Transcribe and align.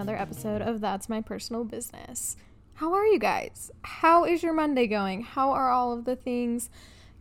another 0.00 0.16
episode 0.16 0.62
of 0.62 0.80
That's 0.80 1.10
My 1.10 1.20
Personal 1.20 1.62
Business. 1.62 2.34
How 2.72 2.94
are 2.94 3.04
you 3.04 3.18
guys? 3.18 3.70
How 3.82 4.24
is 4.24 4.42
your 4.42 4.54
Monday 4.54 4.86
going? 4.86 5.22
How 5.22 5.50
are 5.50 5.68
all 5.68 5.92
of 5.92 6.06
the 6.06 6.16
things? 6.16 6.70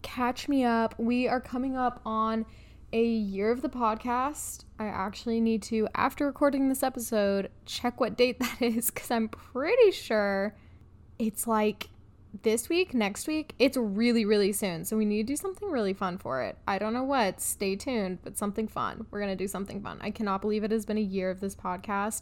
Catch 0.02 0.48
me 0.48 0.64
up. 0.64 0.96
We 0.98 1.28
are 1.28 1.42
coming 1.42 1.76
up 1.76 2.00
on 2.06 2.46
a 2.94 3.04
year 3.04 3.52
of 3.52 3.62
the 3.62 3.68
podcast. 3.68 4.64
I 4.80 4.86
actually 4.86 5.42
need 5.42 5.62
to, 5.64 5.90
after 5.94 6.26
recording 6.26 6.70
this 6.70 6.82
episode, 6.82 7.52
check 7.66 8.00
what 8.00 8.16
date 8.16 8.40
that 8.40 8.62
is 8.62 8.90
because 8.90 9.12
I'm 9.12 9.28
pretty 9.28 9.92
sure 9.92 10.56
it's 11.20 11.46
like 11.48 11.90
this 12.44 12.70
week, 12.70 12.94
next 12.94 13.28
week. 13.28 13.56
It's 13.60 13.76
really, 13.76 14.24
really 14.24 14.54
soon. 14.54 14.86
So 14.86 14.96
we 14.96 15.04
need 15.04 15.28
to 15.28 15.34
do 15.34 15.36
something 15.36 15.70
really 15.70 15.94
fun 15.94 16.18
for 16.18 16.44
it. 16.44 16.58
I 16.66 16.80
don't 16.80 16.94
know 16.94 17.04
what. 17.04 17.42
Stay 17.42 17.76
tuned, 17.76 18.20
but 18.24 18.38
something 18.38 18.70
fun. 18.70 19.06
We're 19.12 19.20
going 19.20 19.38
to 19.38 19.44
do 19.44 19.50
something 19.50 19.82
fun. 19.82 19.98
I 20.00 20.12
cannot 20.12 20.40
believe 20.40 20.64
it 20.64 20.72
has 20.72 20.86
been 20.86 20.98
a 20.98 21.02
year 21.02 21.30
of 21.30 21.42
this 21.42 21.58
podcast. 21.58 22.22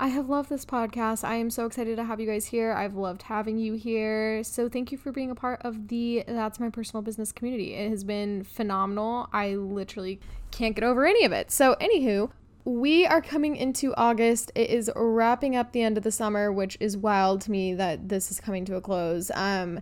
I 0.00 0.08
have 0.08 0.28
loved 0.28 0.48
this 0.48 0.64
podcast. 0.64 1.24
I 1.24 1.34
am 1.36 1.50
so 1.50 1.66
excited 1.66 1.96
to 1.96 2.04
have 2.04 2.20
you 2.20 2.26
guys 2.26 2.46
here. 2.46 2.72
I've 2.72 2.94
loved 2.94 3.22
having 3.22 3.58
you 3.58 3.74
here. 3.74 4.44
So 4.44 4.68
thank 4.68 4.92
you 4.92 4.98
for 4.98 5.10
being 5.10 5.32
a 5.32 5.34
part 5.34 5.60
of 5.62 5.88
the 5.88 6.22
That's 6.28 6.60
My 6.60 6.70
Personal 6.70 7.02
Business 7.02 7.32
community. 7.32 7.74
It 7.74 7.90
has 7.90 8.04
been 8.04 8.44
phenomenal. 8.44 9.28
I 9.32 9.56
literally 9.56 10.20
can't 10.52 10.76
get 10.76 10.84
over 10.84 11.04
any 11.04 11.24
of 11.24 11.32
it. 11.32 11.50
So, 11.50 11.74
anywho, 11.80 12.30
we 12.64 13.06
are 13.06 13.20
coming 13.20 13.56
into 13.56 13.92
August. 13.96 14.52
It 14.54 14.70
is 14.70 14.88
wrapping 14.94 15.56
up 15.56 15.72
the 15.72 15.82
end 15.82 15.98
of 15.98 16.04
the 16.04 16.12
summer, 16.12 16.52
which 16.52 16.76
is 16.78 16.96
wild 16.96 17.40
to 17.42 17.50
me 17.50 17.74
that 17.74 18.08
this 18.08 18.30
is 18.30 18.40
coming 18.40 18.64
to 18.66 18.76
a 18.76 18.80
close. 18.80 19.32
Um, 19.34 19.80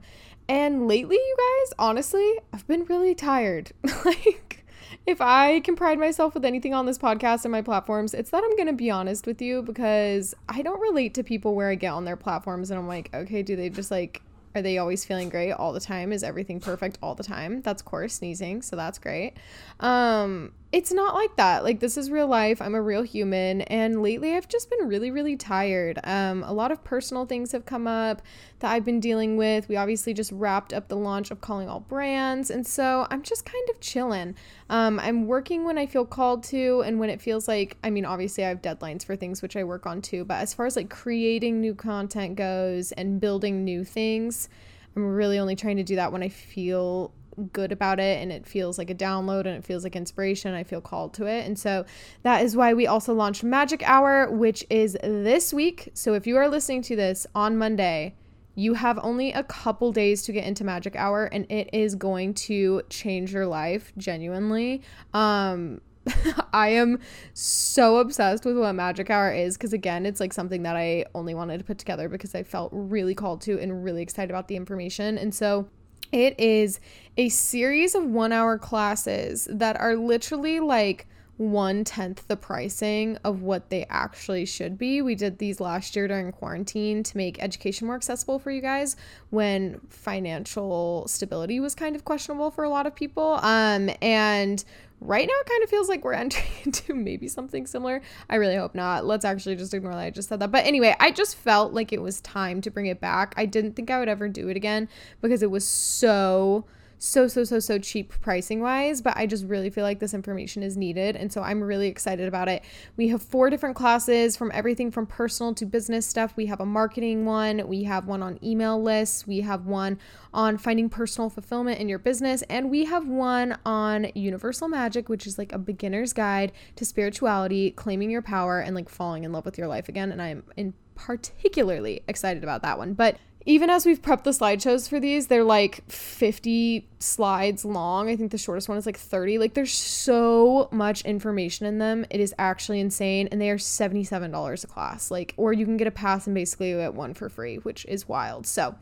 and 0.48 0.89
lately, 0.89 1.17
you 1.17 1.37
guys, 1.37 1.75
honestly, 1.78 2.41
I've 2.55 2.67
been 2.67 2.84
really 2.84 3.14
tired. 3.14 3.73
like, 4.06 4.64
if 5.06 5.20
I 5.20 5.60
can 5.60 5.76
pride 5.76 5.98
myself 5.98 6.34
with 6.34 6.45
anything 6.45 6.74
on 6.74 6.86
this 6.86 6.98
podcast 6.98 7.44
and 7.44 7.52
my 7.52 7.62
platforms, 7.62 8.14
it's 8.14 8.30
that 8.30 8.42
I'm 8.44 8.56
going 8.56 8.66
to 8.66 8.72
be 8.72 8.91
honest 8.91 9.27
with 9.27 9.41
you 9.41 9.62
because 9.62 10.34
I 10.48 10.62
don't 10.62 10.80
relate 10.80 11.14
to 11.14 11.22
people 11.22 11.55
where 11.55 11.70
I 11.70 11.74
get 11.74 11.92
on 11.92 12.05
their 12.05 12.16
platforms 12.16 12.70
and 12.70 12.78
I'm 12.78 12.88
like, 12.88 13.11
okay, 13.14 13.42
do 13.42 13.56
they 13.56 13.69
just 13.69 13.91
like 13.91 14.22
are 14.56 14.62
they 14.62 14.78
always 14.78 15.05
feeling 15.05 15.28
great 15.28 15.52
all 15.52 15.74
the 15.74 15.80
time? 15.80 16.14
Is 16.14 16.22
everything 16.22 16.61
perfect 16.61 16.96
all 17.02 17.14
the 17.14 17.22
time? 17.22 17.61
That's 17.61 17.83
course 17.83 18.14
sneezing, 18.14 18.62
so 18.62 18.74
that's 18.74 18.98
great. 18.98 19.34
Um, 19.80 20.52
it's 20.72 20.92
not 20.92 21.14
like 21.14 21.36
that. 21.36 21.62
Like 21.62 21.78
this 21.78 21.97
is 21.97 22.11
real 22.11 22.27
life. 22.27 22.61
I'm 22.61 22.75
a 22.75 22.83
real 22.83 23.03
human, 23.03 23.62
and 23.62 24.03
lately 24.03 24.34
I've 24.34 24.48
just 24.48 24.69
been 24.69 24.89
really, 24.89 25.11
really 25.11 25.36
tired. 25.36 26.00
Um, 26.03 26.42
a 26.42 26.53
lot 26.53 26.73
of 26.73 26.83
personal 26.83 27.25
things 27.25 27.53
have 27.53 27.64
come 27.64 27.86
up 27.86 28.20
that 28.58 28.73
I've 28.73 28.84
been 28.84 28.98
dealing 28.98 29.36
with. 29.36 29.69
We 29.69 29.77
obviously 29.77 30.12
just 30.12 30.33
wrapped 30.33 30.73
up 30.73 30.89
the 30.89 30.97
launch 30.97 31.31
of 31.31 31.41
Calling 31.41 31.69
All 31.69 31.81
Brands, 31.81 32.50
and 32.50 32.67
so 32.67 33.06
I'm 33.11 33.23
just 33.23 33.45
kind 33.45 33.69
of 33.70 33.81
chilling. 33.81 34.34
Um, 34.69 34.98
I'm 34.98 35.27
working 35.27 35.64
when 35.64 35.78
I 35.78 35.86
feel 35.86 36.05
called 36.05 36.42
to, 36.45 36.83
and 36.84 36.98
when 36.98 37.11
it 37.11 37.23
feels 37.23 37.47
like. 37.47 37.77
I 37.84 37.91
mean, 37.91 38.05
obviously 38.05 38.45
I 38.45 38.48
have 38.48 38.61
deadlines 38.61 39.05
for 39.05 39.14
things 39.14 39.42
which 39.42 39.56
I 39.56 39.62
work 39.62 39.86
on 39.86 40.03
too, 40.03 40.25
but 40.25 40.39
as 40.42 40.53
far 40.53 40.67
as 40.67 40.75
like 40.75 40.91
creating 40.91 41.61
new 41.61 41.75
content 41.75 42.34
goes 42.34 42.91
and 42.92 43.20
building 43.20 43.64
new 43.64 43.84
things, 43.84 44.48
I'm 44.97 45.06
really 45.06 45.39
only 45.39 45.55
trying 45.55 45.77
to 45.77 45.84
do 45.84 45.97
that 45.97 46.11
when 46.11 46.25
I 46.25 46.28
feel 46.28 47.12
good 47.53 47.73
about 47.73 48.01
it 48.01 48.23
and 48.23 48.33
it 48.33 48.47
feels 48.47 48.79
like 48.79 48.91
a 48.91 48.95
download 48.95 49.41
and 49.41 49.56
it 49.56 49.65
feels 49.65 49.84
like 49.84 49.97
inspiration. 49.97 50.55
I 50.55 50.65
feel 50.65 50.81
called 50.81 51.15
to 51.15 51.27
it. 51.27 51.47
And 51.47 51.59
so 51.59 51.84
that 52.23 52.45
is 52.45 52.56
why 52.56 52.75
we 52.75 52.87
also 52.87 53.15
launched 53.15 53.45
Magic 53.45 53.83
Hour, 53.83 54.31
which 54.31 54.65
is 54.70 54.97
this 55.03 55.53
week. 55.53 55.91
So 55.95 56.14
if 56.14 56.27
you 56.27 56.37
are 56.37 56.48
listening 56.48 56.83
to 56.83 56.97
this 56.97 57.27
on 57.34 57.57
Monday, 57.57 58.14
you 58.55 58.75
have 58.75 58.98
only 59.03 59.33
a 59.33 59.42
couple 59.45 59.92
days 59.92 60.23
to 60.23 60.33
get 60.33 60.45
into 60.45 60.64
Magic 60.64 60.97
Hour 60.97 61.27
and 61.27 61.51
it 61.51 61.69
is 61.73 61.95
going 61.95 62.34
to 62.34 62.83
change 62.89 63.33
your 63.33 63.47
life 63.47 63.92
genuinely. 63.97 64.83
Um 65.12 65.81
I 66.53 66.69
am 66.69 67.01
so 67.34 67.98
obsessed 67.98 68.45
with 68.45 68.57
what 68.57 68.73
Magic 68.75 69.11
Hour 69.11 69.33
is 69.33 69.57
because, 69.57 69.73
again, 69.73 70.07
it's 70.07 70.20
like 70.20 70.33
something 70.33 70.62
that 70.62 70.77
I 70.77 71.05
only 71.14 71.35
wanted 71.35 71.58
to 71.58 71.64
put 71.64 71.79
together 71.79 72.08
because 72.08 72.33
I 72.35 72.45
felt 72.45 72.70
really 72.73 73.14
called 73.14 73.41
to 73.42 73.58
and 73.61 73.83
really 73.83 74.02
excited 74.02 74.30
about 74.30 74.46
the 74.48 74.55
information. 74.55 75.19
And 75.19 75.35
so 75.35 75.69
it 76.12 76.39
is 76.39 76.80
a 77.17 77.28
series 77.28 77.94
of 77.94 78.05
one 78.05 78.33
hour 78.33 78.58
classes 78.58 79.48
that 79.50 79.78
are 79.80 79.96
literally 79.96 80.61
like 80.61 81.06
one 81.36 81.84
tenth 81.84 82.27
the 82.28 82.36
pricing 82.36 83.18
of 83.22 83.42
what 83.42 83.68
they 83.68 83.84
actually 83.90 84.46
should 84.46 84.78
be. 84.78 85.02
We 85.02 85.14
did 85.14 85.39
these 85.39 85.61
last 85.61 85.95
year 85.95 86.08
during 86.08 86.33
quarantine 86.33 87.02
to 87.02 87.16
make 87.16 87.42
education 87.42 87.86
more 87.86 87.96
accessible 87.96 88.39
for 88.39 88.50
you 88.50 88.62
guys 88.62 88.96
when 89.30 89.80
financial 89.90 91.06
stability 91.08 91.61
was 91.61 91.74
kind 91.74 91.95
of 91.95 92.05
questionable 92.05 92.50
for 92.50 92.64
a 92.64 92.70
lot 92.70 92.86
of 92.86 92.95
people. 92.95 93.39
Um, 93.42 93.90
and 94.00 94.64
right 95.01 95.27
now 95.27 95.34
it 95.40 95.48
kind 95.48 95.62
of 95.62 95.70
feels 95.70 95.89
like 95.89 96.05
we're 96.05 96.12
entering 96.14 96.46
into 96.64 96.95
maybe 96.95 97.29
something 97.29 97.67
similar. 97.67 98.02
I 98.29 98.36
really 98.36 98.57
hope 98.57 98.74
not. 98.74 99.05
Let's 99.05 99.24
actually 99.24 99.57
just 99.57 99.74
ignore 99.74 99.92
that 99.92 100.01
I 100.01 100.11
just 100.11 100.29
said 100.29 100.40
that. 100.40 100.51
But 100.51 100.64
anyway, 100.64 100.95
I 100.98 101.11
just 101.11 101.36
felt 101.36 101.73
like 101.73 101.92
it 101.92 102.02
was 102.02 102.20
time 102.20 102.61
to 102.62 102.70
bring 102.70 102.86
it 102.86 103.01
back. 103.01 103.34
I 103.36 103.46
didn't 103.46 103.74
think 103.74 103.90
I 103.90 103.98
would 103.98 104.08
ever 104.08 104.29
do 104.29 104.48
it 104.48 104.57
again 104.57 104.89
because 105.20 105.42
it 105.42 105.51
was 105.51 105.67
so 105.67 106.64
so 106.98 107.29
so 107.29 107.45
so 107.45 107.58
so 107.58 107.79
cheap 107.79 108.12
pricing 108.20 108.61
wise 108.61 109.02
but 109.02 109.17
i 109.17 109.27
just 109.27 109.45
really 109.46 109.70
feel 109.70 109.84
like 109.84 109.98
this 110.01 110.14
information 110.14 110.62
is 110.62 110.77
needed 110.77 111.17
and 111.17 111.33
so 111.33 111.42
i'm 111.42 111.62
really 111.62 111.89
excited 111.89 112.27
about 112.27 112.48
it. 112.48 112.62
We 112.96 113.08
have 113.08 113.23
four 113.23 113.51
different 113.51 113.77
classes 113.77 114.36
from 114.36 114.51
everything 114.55 114.90
from 114.90 115.07
personal 115.07 115.55
to 115.55 115.67
business 115.67 116.07
stuff. 116.07 116.36
We 116.36 116.46
have 116.46 116.61
a 116.61 116.67
marketing 116.67 117.24
one 117.24 117.67
we 117.68 117.84
have 117.84 118.07
one 118.07 118.23
on 118.23 118.39
email 118.42 118.80
lists 118.83 119.27
we 119.27 119.40
have 119.40 119.67
one 119.67 119.98
on 120.33 120.58
finding 120.58 120.89
personal 120.89 121.30
fulfillment 121.30 121.80
in 121.80 121.89
your 121.89 121.98
business 121.98 122.42
and 122.42 122.70
we 122.70 122.84
have 122.84 123.07
one 123.07 123.58
on 123.64 124.07
universal 124.14 124.68
magic 124.68 125.08
which 125.08 125.27
is 125.27 125.39
like 125.39 125.52
a 125.52 125.58
beginner's 125.58 126.13
guide 126.13 126.52
to 126.77 126.84
spirituality 126.84 127.70
claiming 127.70 128.11
your 128.11 128.23
power 128.23 128.61
and 128.61 128.75
like 128.75 128.88
falling 128.88 129.25
in 129.25 129.32
love 129.32 129.44
with 129.44 129.58
your 129.58 129.69
life 129.69 129.88
again 129.88 130.12
and 130.12 130.23
i'm 130.23 130.43
in 130.56 130.75
particularly 130.96 132.00
excited 132.08 132.43
about 132.43 132.62
that 132.62 132.78
one. 132.78 132.94
But 132.94 133.19
even 133.46 133.70
as 133.70 133.87
we've 133.87 134.02
prepped 134.02 134.25
the 134.25 134.31
slideshows 134.31 134.88
for 134.88 134.99
these, 134.99 135.29
they're 135.29 135.44
like 135.44 135.88
50 135.90 136.88
slides 136.99 137.64
long. 137.64 138.11
I 138.11 138.17
think 138.17 138.32
the 138.32 138.38
shortest 138.38 138.69
one 138.69 138.76
is 138.76 138.87
like 138.87 138.99
30. 138.99 139.38
Like 139.38 139.55
there's 139.55 139.73
so 139.73 140.69
much 140.73 141.02
information 141.02 141.64
in 141.64 141.79
them. 141.79 142.05
It 142.11 142.19
is 142.19 142.34
actually 142.38 142.81
insane. 142.81 143.29
And 143.31 143.40
they 143.40 143.50
are 143.50 143.56
$77 143.56 144.64
a 144.64 144.67
class. 144.67 145.12
Like, 145.12 145.32
or 145.37 145.52
you 145.52 145.64
can 145.64 145.76
get 145.76 145.87
a 145.87 145.93
pass 145.93 146.26
and 146.26 146.34
basically 146.34 146.73
get 146.73 146.94
one 146.94 147.14
for 147.14 147.29
free, 147.29 147.58
which 147.58 147.87
is 147.87 148.08
wild. 148.08 148.49
So 148.49 148.75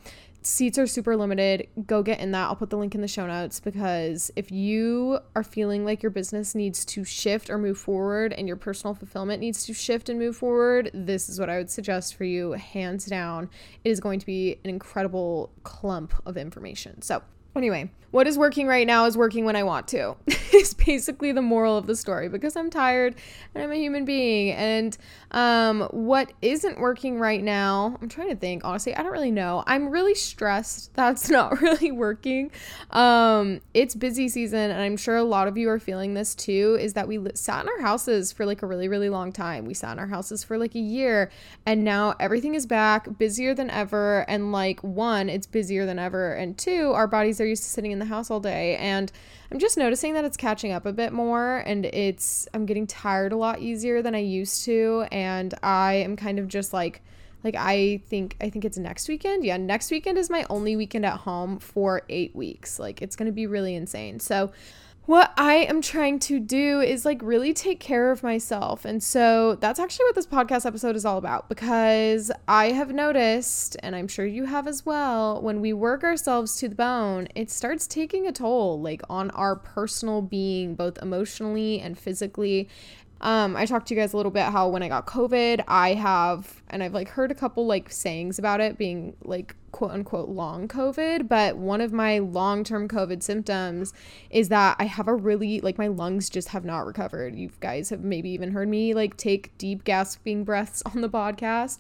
seats 0.47 0.79
are 0.79 0.87
super 0.87 1.17
limited. 1.17 1.69
Go 1.87 2.03
get 2.03 2.21
in 2.21 2.33
that. 2.33 2.45
I'll 2.45 2.57
put 2.57 2.71
the 2.71 2.77
link 2.77 2.95
in 2.95 3.01
the 3.01 3.09
show 3.09 3.27
notes 3.27 3.61
because 3.61 4.31
if 4.37 4.53
you 4.53 5.19
are 5.35 5.43
feeling 5.43 5.85
like 5.85 6.03
your 6.03 6.11
business 6.11 6.55
needs 6.55 6.85
to 6.87 7.05
shift 7.05 7.51
or 7.51 7.59
move 7.59 7.79
forward 7.79 8.33
and 8.33 8.47
your 8.47 8.57
personal 8.57 8.95
fulfillment 8.95 9.41
needs 9.41 9.65
to 9.67 9.75
shift 9.75 10.09
and 10.09 10.19
move 10.19 10.37
forward, 10.37 10.91
this 10.93 11.29
is 11.29 11.41
what 11.41 11.49
I 11.49 11.57
would 11.57 11.71
suggest 11.71 12.15
for 12.15 12.25
you, 12.25 12.53
hands 12.53 13.07
down. 13.07 13.49
It 13.85 13.91
is 13.91 14.01
going 14.01 14.21
to 14.21 14.27
be 14.27 14.59
an 14.65 14.71
incredible 14.71 15.51
clump 15.63 16.15
of 16.27 16.37
information. 16.37 17.03
So, 17.03 17.23
Anyway, 17.57 17.91
what 18.11 18.27
is 18.27 18.39
working 18.39 18.67
right 18.67 18.87
now 18.87 19.07
is 19.07 19.17
working 19.17 19.45
when 19.45 19.57
I 19.57 19.63
want 19.63 19.89
to. 19.89 20.17
is 20.55 20.73
basically 20.73 21.33
the 21.33 21.43
moral 21.43 21.77
of 21.77 21.87
the 21.87 21.97
story 21.97 22.29
because 22.29 22.57
I'm 22.57 22.71
tired 22.71 23.17
and 23.55 23.65
I'm 23.65 23.73
a 23.73 23.77
human 23.77 24.05
being. 24.05 24.53
And 24.53 24.97
um, 25.33 25.83
what 25.91 26.33
isn't 26.41 26.79
working 26.79 27.19
right 27.19 27.43
now, 27.43 27.99
I'm 28.01 28.09
trying 28.09 28.29
to 28.29 28.37
think. 28.37 28.65
Honestly, 28.65 28.95
I 28.95 29.03
don't 29.03 29.13
really 29.13 29.33
know. 29.33 29.65
I'm 29.67 29.89
really 29.89 30.15
stressed. 30.15 30.95
That's 30.95 31.29
not 31.29 31.61
really 31.61 31.91
working. 31.91 32.51
Um, 32.91 33.61
it's 33.75 33.95
busy 33.95 34.29
season, 34.29 34.71
and 34.71 34.81
I'm 34.81 34.97
sure 34.97 35.17
a 35.17 35.25
lot 35.25 35.49
of 35.49 35.59
you 35.59 35.69
are 35.69 35.81
feeling 35.81 36.15
this 36.15 36.35
too. 36.35 36.79
Is 36.81 36.93
that 36.93 37.09
we 37.09 37.19
sat 37.35 37.65
in 37.65 37.69
our 37.69 37.81
houses 37.81 38.33
for 38.33 38.47
like 38.47 38.63
a 38.63 38.67
really, 38.67 38.89
really 38.89 39.09
long 39.09 39.33
time. 39.33 39.65
We 39.65 39.75
sat 39.75 39.93
in 39.93 39.99
our 39.99 40.07
houses 40.07 40.45
for 40.45 40.57
like 40.57 40.75
a 40.75 40.81
year, 40.81 41.31
and 41.67 41.83
now 41.83 42.15
everything 42.21 42.55
is 42.55 42.67
back, 42.67 43.19
busier 43.19 43.55
than 43.55 43.71
ever. 43.71 44.25
And 44.29 44.53
like 44.53 44.81
one, 44.81 45.29
it's 45.29 45.47
busier 45.47 45.85
than 45.85 45.99
ever, 45.99 46.33
and 46.35 46.57
two, 46.57 46.93
our 46.93 47.09
bodies 47.09 47.41
are 47.41 47.44
used 47.45 47.63
to 47.63 47.69
sitting 47.69 47.93
in 47.93 47.99
the 47.99 48.05
house 48.05 48.31
all 48.31 48.41
day 48.41 48.77
and 48.77 49.11
I'm 49.51 49.59
just 49.59 49.77
noticing 49.77 50.15
that 50.15 50.25
it's 50.25 50.37
catching 50.37 50.73
up 50.73 50.87
a 50.87 50.93
bit 50.93 51.13
more 51.13 51.59
and 51.67 51.87
it's 51.87 52.49
I'm 52.55 52.67
getting 52.67 52.87
tired 52.87 53.33
a 53.33 53.37
lot 53.37 53.61
easier 53.61 54.03
than 54.03 54.15
I 54.15 54.19
used 54.19 54.65
to 54.65 55.07
and 55.13 55.55
I 55.63 55.95
am 55.95 56.17
kind 56.17 56.39
of 56.39 56.49
just 56.49 56.73
like 56.73 57.03
like 57.45 57.55
I 57.57 58.01
think 58.09 58.37
I 58.41 58.49
think 58.49 58.65
it's 58.65 58.79
next 58.79 59.07
weekend. 59.07 59.45
Yeah, 59.45 59.59
next 59.59 59.91
weekend 59.91 60.17
is 60.17 60.31
my 60.31 60.47
only 60.49 60.77
weekend 60.77 61.05
at 61.05 61.19
home 61.19 61.59
for 61.59 62.03
8 62.09 62.35
weeks. 62.35 62.79
Like 62.79 63.03
it's 63.03 63.17
going 63.17 63.27
to 63.27 63.33
be 63.33 63.47
really 63.47 63.75
insane. 63.75 64.19
So 64.19 64.51
what 65.07 65.35
I 65.37 65.57
am 65.57 65.83
trying 65.83 66.19
to 66.21 66.41
do 66.41 66.81
is 66.81 67.05
like 67.05 67.21
really 67.23 67.53
take 67.53 67.79
care 67.79 68.11
of 68.11 68.23
myself. 68.23 68.87
And 68.87 69.03
so 69.03 69.57
that's 69.57 69.79
actually 69.79 70.07
what 70.07 70.15
this 70.15 70.27
podcast 70.27 70.65
episode 70.65 70.97
is 70.97 71.05
all 71.05 71.19
about 71.19 71.49
because 71.49 72.33
I 72.49 72.73
have 72.73 72.91
noticed, 72.91 73.77
and 73.83 73.95
I'm 73.95 74.09
sure 74.09 74.25
you 74.25 74.47
have 74.47 74.67
as 74.67 74.87
well, 74.87 75.43
when 75.43 75.61
we 75.61 75.75
work 75.75 76.05
ourselves 76.05 76.57
to 76.57 76.69
the 76.69 76.75
bone, 76.75 77.29
it 77.35 77.51
starts 77.51 77.87
taking 77.87 78.27
a 78.27 78.33
toll 78.33 78.81
like 78.81 79.03
on 79.11 79.31
our 79.33 79.57
personal 79.57 80.23
being, 80.23 80.75
both 80.75 80.97
emotionally 81.03 81.81
and 81.81 81.99
physically. 81.99 82.69
Um, 83.21 83.57
I 83.57 83.67
talked 83.67 83.89
to 83.89 83.95
you 83.95 84.01
guys 84.01 84.15
a 84.15 84.17
little 84.17 84.33
bit 84.33 84.45
how 84.45 84.69
when 84.69 84.83
I 84.83 84.89
got 84.89 85.07
COVID, 85.07 85.65
I 85.69 85.95
have, 85.95 86.63
and 86.69 86.83
I've 86.83 86.95
like 86.95 87.09
heard 87.09 87.31
a 87.31 87.35
couple 87.35 87.67
like 87.67 87.91
sayings 87.91 88.39
about 88.39 88.61
it 88.61 88.79
being 88.79 89.17
like 89.23 89.55
quote 89.75 89.91
unquote 89.91 90.29
long 90.29 90.69
COVID, 90.69 91.29
but 91.29 91.57
one 91.57 91.81
of 91.81 91.93
my 91.93 92.21
long 92.21 92.63
term 92.63 92.87
COVID 92.87 93.25
symptoms 93.25 93.93
is 94.31 94.49
that 94.49 94.77
I 94.79 94.85
have 94.85 95.09
a 95.09 95.15
really, 95.15 95.61
like, 95.61 95.79
my 95.79 95.89
lungs 95.89 96.31
just 96.31 96.51
have 96.51 96.65
not 96.65 96.87
recovered. 96.87 97.35
You 97.35 97.51
guys 97.59 97.91
have 97.91 98.05
maybe 98.05 98.31
even 98.31 98.53
heard 98.53 98.69
me 98.69 98.95
like 98.95 99.17
take 99.17 99.57
deep 99.59 99.83
gasping 99.83 100.45
breaths 100.45 100.81
on 100.95 101.01
the 101.01 101.09
podcast. 101.09 101.79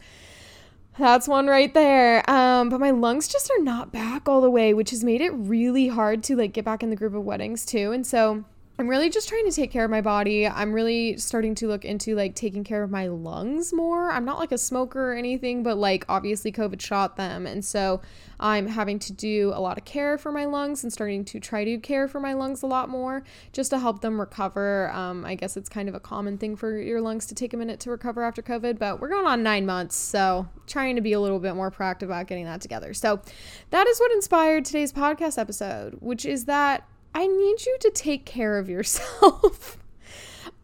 That's 0.98 1.28
one 1.28 1.46
right 1.46 1.72
there. 1.72 2.28
Um, 2.28 2.68
but 2.68 2.80
my 2.80 2.90
lungs 2.90 3.28
just 3.28 3.48
are 3.50 3.62
not 3.62 3.92
back 3.92 4.28
all 4.28 4.40
the 4.40 4.50
way, 4.50 4.74
which 4.74 4.90
has 4.90 5.04
made 5.04 5.20
it 5.20 5.30
really 5.30 5.86
hard 5.86 6.24
to 6.24 6.36
like 6.36 6.52
get 6.52 6.64
back 6.64 6.82
in 6.82 6.90
the 6.90 6.96
group 6.96 7.14
of 7.14 7.22
weddings 7.22 7.64
too. 7.64 7.92
And 7.92 8.04
so 8.04 8.44
I'm 8.76 8.88
really 8.88 9.08
just 9.08 9.28
trying 9.28 9.44
to 9.44 9.52
take 9.52 9.70
care 9.70 9.84
of 9.84 9.90
my 9.90 10.00
body. 10.00 10.48
I'm 10.48 10.72
really 10.72 11.16
starting 11.16 11.54
to 11.56 11.68
look 11.68 11.84
into 11.84 12.16
like 12.16 12.34
taking 12.34 12.64
care 12.64 12.82
of 12.82 12.90
my 12.90 13.06
lungs 13.06 13.72
more. 13.72 14.10
I'm 14.10 14.24
not 14.24 14.40
like 14.40 14.50
a 14.50 14.58
smoker 14.58 15.12
or 15.12 15.14
anything, 15.14 15.62
but 15.62 15.78
like 15.78 16.04
obviously 16.08 16.50
COVID 16.50 16.80
shot 16.80 17.16
them. 17.16 17.46
And 17.46 17.64
so 17.64 18.00
I'm 18.40 18.66
having 18.66 18.98
to 18.98 19.12
do 19.12 19.52
a 19.54 19.60
lot 19.60 19.78
of 19.78 19.84
care 19.84 20.18
for 20.18 20.32
my 20.32 20.44
lungs 20.44 20.82
and 20.82 20.92
starting 20.92 21.24
to 21.26 21.38
try 21.38 21.62
to 21.62 21.78
care 21.78 22.08
for 22.08 22.18
my 22.18 22.32
lungs 22.32 22.64
a 22.64 22.66
lot 22.66 22.88
more 22.88 23.22
just 23.52 23.70
to 23.70 23.78
help 23.78 24.00
them 24.00 24.18
recover. 24.18 24.90
Um, 24.90 25.24
I 25.24 25.36
guess 25.36 25.56
it's 25.56 25.68
kind 25.68 25.88
of 25.88 25.94
a 25.94 26.00
common 26.00 26.36
thing 26.36 26.56
for 26.56 26.76
your 26.76 27.00
lungs 27.00 27.26
to 27.26 27.34
take 27.36 27.54
a 27.54 27.56
minute 27.56 27.78
to 27.80 27.90
recover 27.90 28.24
after 28.24 28.42
COVID, 28.42 28.80
but 28.80 29.00
we're 29.00 29.08
going 29.08 29.26
on 29.26 29.44
nine 29.44 29.66
months. 29.66 29.94
So 29.94 30.48
trying 30.66 30.96
to 30.96 31.00
be 31.00 31.12
a 31.12 31.20
little 31.20 31.38
bit 31.38 31.54
more 31.54 31.70
proactive 31.70 32.04
about 32.04 32.26
getting 32.26 32.46
that 32.46 32.60
together. 32.60 32.92
So 32.92 33.20
that 33.70 33.86
is 33.86 34.00
what 34.00 34.10
inspired 34.10 34.64
today's 34.64 34.92
podcast 34.92 35.38
episode, 35.38 35.98
which 36.00 36.26
is 36.26 36.46
that 36.46 36.88
I 37.14 37.26
need 37.26 37.64
you 37.64 37.76
to 37.80 37.90
take 37.90 38.26
care 38.26 38.58
of 38.58 38.68
yourself. 38.68 39.78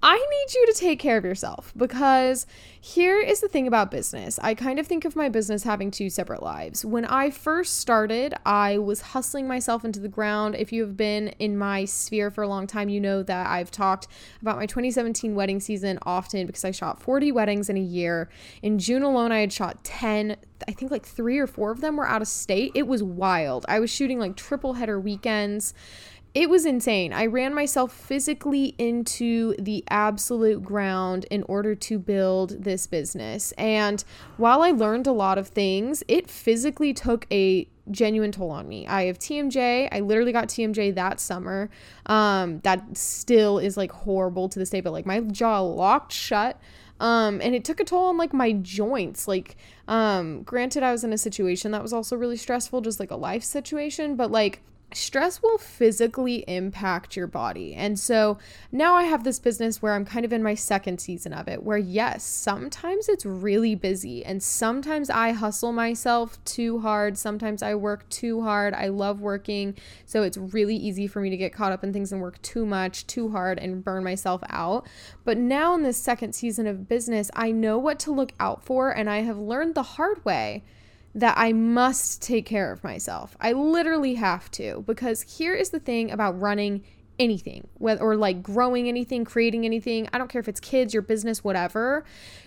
I 0.03 0.17
need 0.17 0.55
you 0.55 0.67
to 0.67 0.73
take 0.73 0.99
care 0.99 1.19
of 1.19 1.25
yourself 1.25 1.75
because 1.77 2.47
here 2.81 3.21
is 3.21 3.43
the 3.43 3.49
thing 3.49 3.67
about 3.67 3.91
business. 3.91 4.39
I 4.43 4.55
kind 4.55 4.79
of 4.79 4.87
think 4.87 5.05
of 5.05 5.15
my 5.15 5.29
business 5.29 5.65
having 5.65 5.91
two 5.91 6.09
separate 6.09 6.43
lives. 6.43 6.87
When 6.87 7.05
I 7.05 7.29
first 7.29 7.79
started, 7.79 8.35
I 8.47 8.79
was 8.79 9.03
hustling 9.03 9.47
myself 9.47 9.85
into 9.85 10.01
the 10.01 10.09
ground. 10.09 10.55
If 10.55 10.73
you 10.73 10.81
have 10.83 10.97
been 10.97 11.29
in 11.39 11.59
my 11.59 11.85
sphere 11.85 12.31
for 12.31 12.43
a 12.43 12.49
long 12.49 12.67
time, 12.67 12.89
you 12.89 12.99
know 12.99 13.23
that 13.23 13.47
I've 13.47 13.71
talked 13.71 14.09
about 14.41 14.57
my 14.57 14.65
2017 14.65 15.35
wedding 15.35 15.61
season 15.61 15.99
often 16.05 16.47
because 16.47 16.65
I 16.65 16.71
shot 16.71 17.03
40 17.03 17.31
weddings 17.33 17.69
in 17.69 17.77
a 17.77 17.81
year. 17.81 18.31
In 18.63 18.79
June 18.79 19.03
alone, 19.03 19.33
I 19.33 19.41
had 19.41 19.53
shot 19.53 19.85
10. 19.85 20.35
I 20.67 20.73
think 20.73 20.91
like 20.91 21.05
three 21.05 21.39
or 21.39 21.47
four 21.47 21.73
of 21.73 21.83
them 21.83 21.99
were 21.99 22.09
out 22.09 22.23
of 22.23 22.29
state. 22.29 22.73
It 22.75 22.87
was 22.87 23.03
wild. 23.03 23.67
I 23.69 23.81
was 23.81 23.91
shooting 23.91 24.19
like 24.19 24.35
triple 24.35 24.75
header 24.75 24.99
weekends 24.99 25.75
it 26.33 26.49
was 26.49 26.65
insane. 26.65 27.13
I 27.13 27.27
ran 27.27 27.55
myself 27.55 27.93
physically 27.93 28.75
into 28.79 29.55
the 29.59 29.83
absolute 29.91 30.63
ground 30.63 31.27
in 31.31 31.43
order 31.45 31.75
to 31.75 31.99
build 31.99 32.63
this 32.63 32.87
business. 32.87 33.53
And 33.53 34.05
while 34.37 34.63
I 34.63 34.71
learned 34.71 35.09
a 35.09 35.13
lot 35.13 35.39
of 35.39 35.49
things, 35.49 36.05
it 36.07 36.31
physically 36.31 36.95
took 36.95 37.27
a 37.33 37.69
genuine 37.91 38.31
toll 38.31 38.53
on 38.53 38.69
me. 38.69 38.87
I 38.87 39.05
have 39.05 39.19
TMJ. 39.19 39.89
I 39.91 40.01
literally 40.01 40.31
got 40.31 40.49
TMJ 40.49 40.95
that 40.95 41.19
summer. 41.19 41.69
Um, 42.07 42.61
that 42.61 42.97
still 42.97 43.59
is 43.59 43.77
like 43.77 43.91
horrible 43.91 44.49
to 44.51 44.59
this 44.59 44.71
day, 44.71 44.81
but 44.81 44.93
like 44.93 45.07
my 45.07 45.21
jaw 45.21 45.61
locked 45.61 46.13
shut. 46.13 46.61
Um, 47.01 47.41
and 47.43 47.55
it 47.55 47.65
took 47.65 47.81
a 47.81 47.85
toll 47.85 48.05
on 48.05 48.19
like 48.19 48.33
my 48.33 48.53
joints. 48.53 49.27
Like, 49.27 49.57
um, 49.89 50.43
granted, 50.43 50.85
I 50.85 50.93
was 50.93 51.03
in 51.03 51.13
a 51.13 51.19
situation 51.19 51.73
that 51.73 51.83
was 51.83 51.93
also 51.93 52.15
really 52.15 52.37
stressful, 52.37 52.83
just 52.83 53.01
like 53.01 53.11
a 53.11 53.17
life 53.17 53.43
situation, 53.43 54.15
but 54.15 54.31
like 54.31 54.63
stress 54.93 55.43
will 55.43 55.59
physically 55.59 56.45
impact 56.49 57.17
your 57.17 57.27
body. 57.27 57.75
And 57.75 57.99
so 57.99 58.39
now 58.73 58.95
I 58.95 59.05
have 59.05 59.25
this 59.25 59.39
business 59.39 59.81
where 59.81 59.95
I'm 59.95 60.05
kind 60.05 60.25
of 60.25 60.33
in 60.33 60.43
my 60.43 60.55
second 60.55 61.01
season 61.01 61.33
of 61.33 61.49
it, 61.49 61.63
where 61.63 61.79
yes, 61.79 62.25
sometimes 62.25 63.09
it's 63.09 63.25
really 63.25 63.75
busy 63.75 64.25
and 64.25 64.43
sometimes 64.43 65.11
I 65.11 65.33
hustle 65.33 65.73
myself 65.73 66.43
too 66.45 66.81
hard. 66.81 67.17
Sometimes 67.19 67.63
I 67.63 67.75
work 67.75 68.09
too 68.09 68.43
hard. 68.43 68.75
I 68.75 68.89
love 68.89 69.21
working. 69.21 69.77
So 70.07 70.23
it's 70.23 70.37
really 70.37 70.77
easy 70.77 71.07
for 71.07 71.21
me 71.21 71.31
to 71.31 71.37
get 71.37 71.53
caught 71.53 71.73
up 71.73 71.85
in 71.85 71.93
things 71.93 72.13
and 72.13 72.21
work 72.21 72.41
too 72.43 72.67
much, 72.67 73.07
too 73.07 73.31
hard, 73.31 73.59
and 73.59 73.85
burn 73.85 74.05
myself 74.05 74.43
out. 74.49 74.87
But 75.25 75.39
now 75.39 75.75
in 75.75 75.83
this 75.83 75.97
second 75.97 76.35
season 76.35 76.67
of 76.67 76.89
business, 76.89 77.31
I 77.35 77.53
know 77.53 77.79
what 77.79 77.99
to 78.01 78.13
look 78.13 78.33
out 78.41 78.65
for 78.65 78.91
and 78.91 79.09
I 79.09 79.19
have 79.19 79.39
learned 79.39 79.75
the 79.75 79.83
hard 79.83 80.25
way 80.25 80.65
that 81.15 81.35
I 81.37 81.53
must 81.53 82.23
take 82.23 82.47
care 82.47 82.73
of 82.73 82.85
myself. 82.85 83.37
I 83.41 83.53
literally 83.53 84.15
have 84.15 84.51
to 84.53 84.85
because 84.87 85.23
here 85.23 85.55
is 85.55 85.71
the 85.71 85.81
thing 85.81 86.11
about 86.11 86.41
running 86.41 86.85
anything, 87.19 87.69
or 87.79 88.17
like 88.17 88.43
growing 88.43 88.89
anything, 88.89 89.25
creating 89.25 89.67
anything. 89.67 90.09
I 90.13 90.19
don't 90.19 90.31
care 90.31 90.41
if 90.41 90.49
it's 90.49 90.61
kids, 90.61 90.95
your 90.95 91.03
business, 91.03 91.45
whatever. 91.45 92.05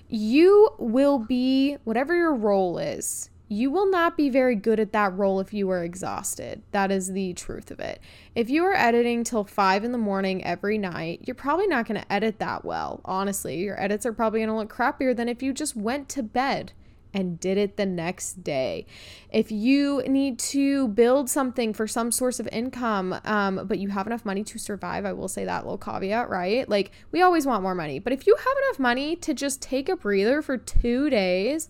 You 0.09 0.69
will 0.79 1.19
be 1.19 1.77
whatever 1.83 2.15
your 2.15 2.33
role 2.33 2.79
is. 2.79 3.29
You 3.49 3.69
will 3.69 3.91
not 3.91 4.17
be 4.17 4.29
very 4.29 4.55
good 4.55 4.79
at 4.79 4.93
that 4.93 5.15
role 5.15 5.39
if 5.39 5.53
you 5.53 5.69
are 5.69 5.83
exhausted. 5.83 6.63
That 6.71 6.91
is 6.91 7.11
the 7.11 7.33
truth 7.33 7.69
of 7.69 7.79
it. 7.79 7.99
If 8.33 8.49
you 8.49 8.63
are 8.63 8.73
editing 8.73 9.23
till 9.23 9.43
five 9.43 9.83
in 9.83 9.91
the 9.91 9.99
morning 9.99 10.43
every 10.43 10.79
night, 10.79 11.21
you're 11.25 11.35
probably 11.35 11.67
not 11.67 11.85
going 11.85 12.01
to 12.01 12.11
edit 12.11 12.39
that 12.39 12.65
well. 12.65 13.01
Honestly, 13.05 13.59
your 13.59 13.79
edits 13.79 14.07
are 14.07 14.13
probably 14.13 14.39
going 14.39 14.49
to 14.49 14.55
look 14.55 14.73
crappier 14.73 15.15
than 15.15 15.29
if 15.29 15.43
you 15.43 15.53
just 15.53 15.75
went 15.75 16.09
to 16.09 16.23
bed 16.23 16.73
and 17.13 17.39
did 17.39 17.57
it 17.57 17.77
the 17.77 17.85
next 17.85 18.43
day. 18.43 18.85
If 19.31 19.51
you 19.51 20.01
need 20.07 20.39
to 20.39 20.87
build 20.89 21.29
something 21.29 21.73
for 21.73 21.87
some 21.87 22.11
source 22.11 22.39
of 22.39 22.47
income, 22.51 23.15
um, 23.25 23.65
but 23.67 23.79
you 23.79 23.89
have 23.89 24.07
enough 24.07 24.25
money 24.25 24.43
to 24.45 24.57
survive, 24.57 25.05
I 25.05 25.13
will 25.13 25.27
say 25.27 25.45
that 25.45 25.63
little 25.63 25.77
caveat, 25.77 26.29
right? 26.29 26.67
Like, 26.67 26.91
we 27.11 27.21
always 27.21 27.45
want 27.45 27.63
more 27.63 27.75
money, 27.75 27.99
but 27.99 28.13
if 28.13 28.25
you 28.27 28.35
have 28.35 28.57
enough 28.65 28.79
money 28.79 29.15
to 29.17 29.33
just 29.33 29.61
take 29.61 29.89
a 29.89 29.95
breather 29.95 30.41
for 30.41 30.57
two 30.57 31.09
days, 31.09 31.69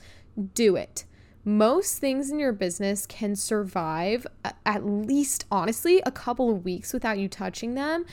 do 0.54 0.76
it 0.76 1.06
most 1.46 1.98
things 1.98 2.30
in 2.30 2.40
your 2.40 2.54
business 2.54 3.06
can 3.06 3.36
survive 3.36 4.26
at 4.66 4.86
least, 4.86 5.46
honestly, 5.52 6.02
a 6.06 6.12
couple 6.12 6.50
of 6.50 6.64
weeks 6.64 6.94
without 6.94 7.18
you 7.18 7.28
touching 7.28 7.76
them, 7.76 8.06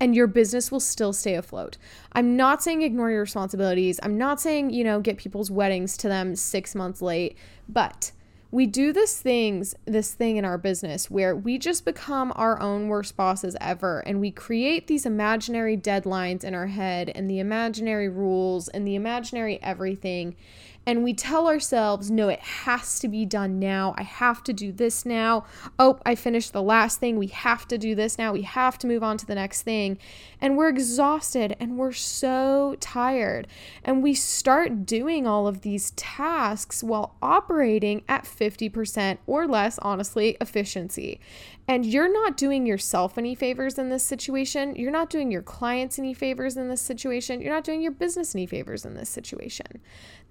and 0.00 0.14
your 0.14 0.26
business 0.26 0.72
will 0.72 0.80
still 0.80 1.12
stay 1.12 1.34
afloat. 1.34 1.76
I'm 2.12 2.36
not 2.36 2.62
saying 2.62 2.82
ignore 2.82 3.10
your 3.10 3.20
responsibilities. 3.20 4.00
I'm 4.02 4.16
not 4.16 4.40
saying, 4.40 4.70
you 4.70 4.84
know, 4.84 5.00
get 5.00 5.18
people's 5.18 5.50
weddings 5.50 5.96
to 5.98 6.08
them 6.08 6.34
six 6.34 6.74
months 6.74 7.02
late, 7.02 7.36
but 7.68 8.12
we 8.50 8.66
do 8.66 8.92
this 8.94 9.20
things 9.20 9.74
this 9.84 10.14
thing 10.14 10.38
in 10.38 10.44
our 10.44 10.56
business 10.56 11.10
where 11.10 11.36
we 11.36 11.58
just 11.58 11.84
become 11.84 12.32
our 12.34 12.58
own 12.60 12.88
worst 12.88 13.14
bosses 13.14 13.54
ever 13.60 14.00
and 14.00 14.20
we 14.20 14.30
create 14.30 14.86
these 14.86 15.04
imaginary 15.04 15.76
deadlines 15.76 16.44
in 16.44 16.54
our 16.54 16.68
head 16.68 17.10
and 17.14 17.28
the 17.28 17.38
imaginary 17.38 18.08
rules 18.08 18.68
and 18.68 18.86
the 18.86 18.94
imaginary 18.94 19.62
everything 19.62 20.34
and 20.88 21.04
we 21.04 21.12
tell 21.12 21.48
ourselves, 21.48 22.10
no, 22.10 22.30
it 22.30 22.40
has 22.40 22.98
to 23.00 23.08
be 23.08 23.26
done 23.26 23.58
now. 23.58 23.94
I 23.98 24.04
have 24.04 24.42
to 24.44 24.54
do 24.54 24.72
this 24.72 25.04
now. 25.04 25.44
Oh, 25.78 26.00
I 26.06 26.14
finished 26.14 26.54
the 26.54 26.62
last 26.62 26.98
thing. 26.98 27.18
We 27.18 27.26
have 27.26 27.68
to 27.68 27.76
do 27.76 27.94
this 27.94 28.16
now. 28.16 28.32
We 28.32 28.40
have 28.40 28.78
to 28.78 28.86
move 28.86 29.02
on 29.02 29.18
to 29.18 29.26
the 29.26 29.34
next 29.34 29.60
thing. 29.60 29.98
And 30.40 30.56
we're 30.56 30.70
exhausted 30.70 31.54
and 31.60 31.76
we're 31.76 31.92
so 31.92 32.74
tired. 32.80 33.48
And 33.84 34.02
we 34.02 34.14
start 34.14 34.86
doing 34.86 35.26
all 35.26 35.46
of 35.46 35.60
these 35.60 35.90
tasks 35.90 36.82
while 36.82 37.16
operating 37.20 38.02
at 38.08 38.24
50% 38.24 39.18
or 39.26 39.46
less, 39.46 39.78
honestly, 39.80 40.38
efficiency. 40.40 41.20
And 41.70 41.84
you're 41.84 42.10
not 42.10 42.38
doing 42.38 42.64
yourself 42.64 43.18
any 43.18 43.34
favors 43.34 43.76
in 43.78 43.90
this 43.90 44.02
situation. 44.02 44.74
You're 44.74 44.90
not 44.90 45.10
doing 45.10 45.30
your 45.30 45.42
clients 45.42 45.98
any 45.98 46.14
favors 46.14 46.56
in 46.56 46.70
this 46.70 46.80
situation. 46.80 47.42
You're 47.42 47.52
not 47.52 47.64
doing 47.64 47.82
your 47.82 47.92
business 47.92 48.34
any 48.34 48.46
favors 48.46 48.86
in 48.86 48.94
this 48.94 49.10
situation. 49.10 49.82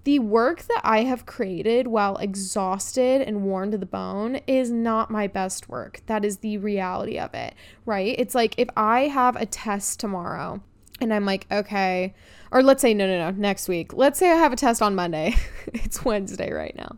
The 0.08 0.20
work 0.20 0.62
that 0.62 0.80
I 0.86 1.04
have 1.04 1.26
created 1.26 1.86
while 1.86 2.16
exhausted 2.16 3.22
and 3.24 3.44
worn 3.44 3.72
to 3.72 3.78
the 3.78 3.86
bone 3.86 4.40
is 4.48 4.72
not 4.72 5.12
my 5.12 5.28
best 5.28 5.68
work. 5.68 6.00
That 6.06 6.24
is 6.24 6.38
the 6.38 6.60
reality 6.60 7.20
of 7.20 7.34
it, 7.34 7.56
right? 7.86 8.16
It's 8.18 8.34
like 8.34 8.56
if 8.58 8.70
I 8.78 9.08
have 9.08 9.36
a 9.36 9.46
test 9.46 10.00
tomorrow 10.00 10.64
and 11.02 11.14
I'm 11.14 11.26
like, 11.26 11.46
okay, 11.52 12.14
or 12.54 12.64
let's 12.64 12.82
say, 12.82 12.94
no, 12.94 13.06
no, 13.06 13.18
no, 13.18 13.38
next 13.38 13.68
week. 13.68 13.92
Let's 13.92 14.18
say 14.18 14.32
I 14.32 14.36
have 14.36 14.54
a 14.54 14.56
test 14.56 14.82
on 14.82 14.96
Monday. 14.96 15.36
it's 15.74 16.06
Wednesday 16.06 16.54
right 16.54 16.78
now. 16.78 16.96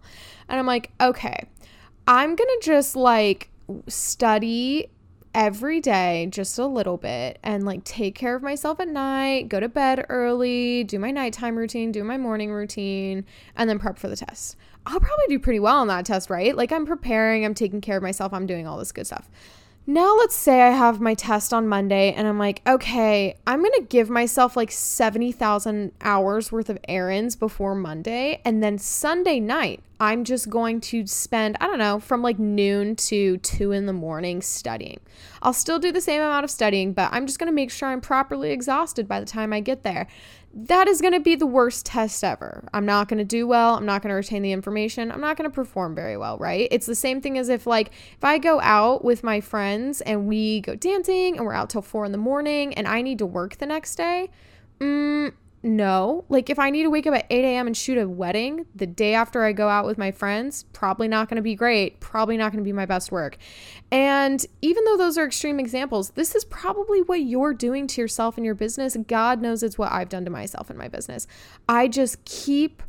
And 0.47 0.59
I'm 0.59 0.67
like, 0.67 0.91
okay, 1.01 1.47
I'm 2.05 2.35
going 2.35 2.59
to 2.59 2.59
just 2.61 2.95
like 2.95 3.49
study 3.87 4.91
every 5.33 5.79
day 5.79 6.27
just 6.31 6.57
a 6.57 6.65
little 6.65 6.98
bit 6.98 7.39
and 7.43 7.65
like 7.65 7.83
take 7.83 8.15
care 8.15 8.36
of 8.36 8.41
myself 8.41 8.79
at 8.79 8.88
night, 8.88 9.50
go 9.50 9.59
to 9.59 9.69
bed 9.69 10.05
early, 10.09 10.83
do 10.83 11.00
my 11.00 11.12
nighttime 11.12 11.55
routine, 11.55 11.91
do 11.91 12.03
my 12.03 12.17
morning 12.17 12.51
routine, 12.51 13.25
and 13.55 13.69
then 13.69 13.79
prep 13.79 13.98
for 13.98 14.07
the 14.07 14.15
test. 14.15 14.55
I'll 14.86 15.00
probably 15.00 15.25
do 15.27 15.39
pretty 15.39 15.59
well 15.59 15.77
on 15.77 15.88
that 15.88 16.05
test, 16.05 16.29
right? 16.29 16.55
Like 16.55 16.71
I'm 16.71 16.86
preparing, 16.86 17.45
I'm 17.45 17.53
taking 17.53 17.81
care 17.81 17.98
of 17.98 18.03
myself, 18.03 18.33
I'm 18.33 18.48
doing 18.48 18.67
all 18.67 18.77
this 18.77 18.91
good 18.91 19.05
stuff. 19.05 19.29
Now, 19.89 20.15
let's 20.17 20.36
say 20.36 20.62
I 20.62 20.69
have 20.69 21.01
my 21.01 21.15
test 21.15 21.51
on 21.51 21.67
Monday 21.67 22.13
and 22.13 22.27
I'm 22.27 22.38
like, 22.38 22.62
okay, 22.67 23.36
I'm 23.48 23.58
going 23.58 23.72
to 23.79 23.88
give 23.89 24.08
myself 24.08 24.55
like 24.55 24.69
70,000 24.69 25.93
hours 26.01 26.51
worth 26.51 26.69
of 26.69 26.77
errands 26.88 27.36
before 27.36 27.74
Monday. 27.74 28.39
And 28.46 28.62
then 28.62 28.77
Sunday 28.77 29.39
night, 29.39 29.81
I'm 30.00 30.25
just 30.25 30.48
going 30.48 30.79
to 30.81 31.08
spend, 31.08 31.58
I 31.60 31.65
don't 31.65 31.79
know, 31.79 32.00
from 32.00 32.22
like 32.22 32.38
noon 32.38 32.98
to 32.98 33.38
two 33.38 33.72
in 33.72 33.88
the 33.88 33.93
morning 33.93 34.43
studying. 34.43 35.00
I'll 35.41 35.53
still 35.53 35.79
do 35.79 35.91
the 35.91 36.01
same 36.01 36.22
amount 36.22 36.43
of 36.43 36.51
studying, 36.51 36.93
but 36.93 37.12
I'm 37.12 37.25
just 37.25 37.39
going 37.39 37.50
to 37.51 37.55
make 37.55 37.72
sure 37.72 37.89
I'm 37.89 38.00
properly 38.00 38.51
exhausted 38.51 39.08
by 39.08 39.19
the 39.19 39.25
time 39.25 39.51
I 39.51 39.60
get 39.60 39.81
there. 39.81 40.08
That 40.51 40.87
is 40.87 40.99
going 40.99 41.13
to 41.13 41.19
be 41.19 41.35
the 41.35 41.45
worst 41.45 41.85
test 41.85 42.23
ever. 42.23 42.67
I'm 42.73 42.85
not 42.85 43.07
going 43.07 43.19
to 43.19 43.23
do 43.23 43.45
well. 43.45 43.75
I'm 43.75 43.85
not 43.85 44.01
going 44.01 44.09
to 44.09 44.15
retain 44.15 44.41
the 44.41 44.51
information. 44.51 45.11
I'm 45.11 45.21
not 45.21 45.37
going 45.37 45.49
to 45.49 45.53
perform 45.53 45.93
very 45.93 46.17
well, 46.17 46.37
right? 46.39 46.67
It's 46.71 46.87
the 46.87 46.95
same 46.95 47.21
thing 47.21 47.37
as 47.37 47.49
if, 47.49 47.67
like, 47.67 47.91
if 48.17 48.23
I 48.23 48.39
go 48.39 48.59
out 48.61 49.03
with 49.03 49.23
my 49.23 49.41
friends 49.41 50.01
and 50.01 50.27
we 50.27 50.61
go 50.61 50.75
dancing 50.75 51.37
and 51.37 51.45
we're 51.45 51.53
out 51.53 51.69
till 51.69 51.83
four 51.83 52.03
in 52.03 52.11
the 52.11 52.17
morning 52.17 52.73
and 52.73 52.87
I 52.87 53.03
need 53.03 53.19
to 53.19 53.27
work 53.27 53.57
the 53.57 53.67
next 53.67 53.95
day. 53.95 54.31
Mm, 54.79 55.33
no. 55.61 56.23
Like, 56.29 56.49
if 56.49 56.57
I 56.57 56.69
need 56.69 56.83
to 56.83 56.89
wake 56.89 57.05
up 57.05 57.13
at 57.13 57.25
8 57.29 57.43
a.m. 57.43 57.67
and 57.67 57.75
shoot 57.75 57.97
a 57.97 58.07
wedding 58.07 58.65
the 58.73 58.87
day 58.87 59.13
after 59.13 59.43
I 59.43 59.51
go 59.51 59.67
out 59.67 59.85
with 59.85 59.97
my 59.97 60.11
friends, 60.11 60.63
probably 60.71 61.07
not 61.07 61.27
going 61.27 61.35
to 61.35 61.41
be 61.41 61.55
great. 61.55 61.99
Probably 61.99 62.37
not 62.37 62.51
going 62.51 62.63
to 62.63 62.67
be 62.67 62.73
my 62.73 62.85
best 62.85 63.11
work. 63.11 63.37
And 63.91 64.45
even 64.61 64.85
though 64.85 64.95
those 64.95 65.17
are 65.17 65.25
extreme 65.25 65.59
examples, 65.59 66.11
this 66.11 66.33
is 66.33 66.45
probably 66.45 67.01
what 67.01 67.21
you're 67.21 67.53
doing 67.53 67.87
to 67.87 68.01
yourself 68.01 68.37
and 68.37 68.45
your 68.45 68.55
business. 68.55 68.95
God 69.07 69.41
knows 69.41 69.61
it's 69.61 69.77
what 69.77 69.91
I've 69.91 70.09
done 70.09 70.23
to 70.25 70.31
myself 70.31 70.71
in 70.71 70.77
my 70.77 70.87
business. 70.87 71.27
I 71.67 71.89
just 71.89 72.23
keep 72.23 72.81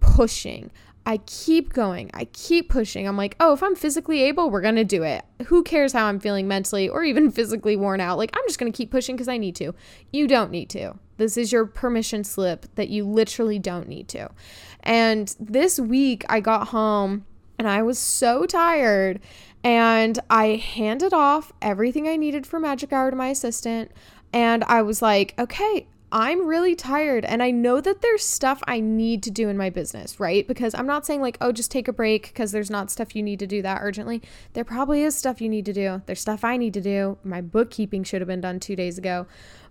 pushing. 0.00 0.70
I 1.10 1.16
keep 1.26 1.72
going. 1.72 2.08
I 2.14 2.26
keep 2.26 2.68
pushing. 2.68 3.08
I'm 3.08 3.16
like, 3.16 3.34
oh, 3.40 3.52
if 3.52 3.64
I'm 3.64 3.74
physically 3.74 4.22
able, 4.22 4.48
we're 4.48 4.60
going 4.60 4.76
to 4.76 4.84
do 4.84 5.02
it. 5.02 5.24
Who 5.46 5.64
cares 5.64 5.92
how 5.92 6.06
I'm 6.06 6.20
feeling 6.20 6.46
mentally 6.46 6.88
or 6.88 7.02
even 7.02 7.30
physically 7.32 7.74
worn 7.74 8.00
out? 8.00 8.16
Like, 8.16 8.30
I'm 8.32 8.44
just 8.46 8.60
going 8.60 8.70
to 8.70 8.76
keep 8.76 8.92
pushing 8.92 9.16
because 9.16 9.26
I 9.26 9.36
need 9.36 9.56
to. 9.56 9.74
You 10.12 10.28
don't 10.28 10.52
need 10.52 10.70
to. 10.70 10.94
This 11.16 11.36
is 11.36 11.50
your 11.50 11.66
permission 11.66 12.22
slip 12.22 12.72
that 12.76 12.90
you 12.90 13.04
literally 13.04 13.58
don't 13.58 13.88
need 13.88 14.06
to. 14.10 14.30
And 14.84 15.34
this 15.40 15.80
week, 15.80 16.24
I 16.28 16.38
got 16.38 16.68
home 16.68 17.26
and 17.58 17.66
I 17.66 17.82
was 17.82 17.98
so 17.98 18.46
tired. 18.46 19.18
And 19.64 20.16
I 20.30 20.62
handed 20.74 21.12
off 21.12 21.52
everything 21.60 22.06
I 22.06 22.14
needed 22.18 22.46
for 22.46 22.60
Magic 22.60 22.92
Hour 22.92 23.10
to 23.10 23.16
my 23.16 23.30
assistant. 23.30 23.90
And 24.32 24.62
I 24.68 24.82
was 24.82 25.02
like, 25.02 25.34
okay, 25.40 25.88
I'm 26.12 26.46
really 26.46 26.74
tired 26.74 27.24
and 27.24 27.42
I 27.42 27.50
know 27.50 27.80
that 27.80 28.00
there's 28.02 28.24
stuff 28.24 28.62
I 28.66 28.80
need 28.80 29.22
to 29.24 29.30
do 29.30 29.48
in 29.48 29.56
my 29.56 29.70
business, 29.70 30.18
right? 30.18 30.46
Because 30.46 30.74
I'm 30.74 30.86
not 30.86 31.06
saying 31.06 31.20
like, 31.20 31.38
oh, 31.40 31.52
just 31.52 31.70
take 31.70 31.86
a 31.86 31.92
break 31.92 32.28
because 32.28 32.50
there's 32.50 32.70
not 32.70 32.90
stuff 32.90 33.14
you 33.14 33.22
need 33.22 33.38
to 33.38 33.46
do 33.46 33.62
that 33.62 33.80
urgently. 33.80 34.22
There 34.54 34.64
probably 34.64 35.02
is 35.02 35.16
stuff 35.16 35.40
you 35.40 35.48
need 35.48 35.66
to 35.66 35.72
do. 35.72 36.02
There's 36.06 36.20
stuff 36.20 36.44
I 36.44 36.56
need 36.56 36.74
to 36.74 36.80
do. 36.80 37.18
My 37.22 37.40
bookkeeping 37.40 38.02
should 38.02 38.20
have 38.20 38.28
been 38.28 38.40
done 38.40 38.58
two 38.58 38.74
days 38.74 38.98
ago, 38.98 39.26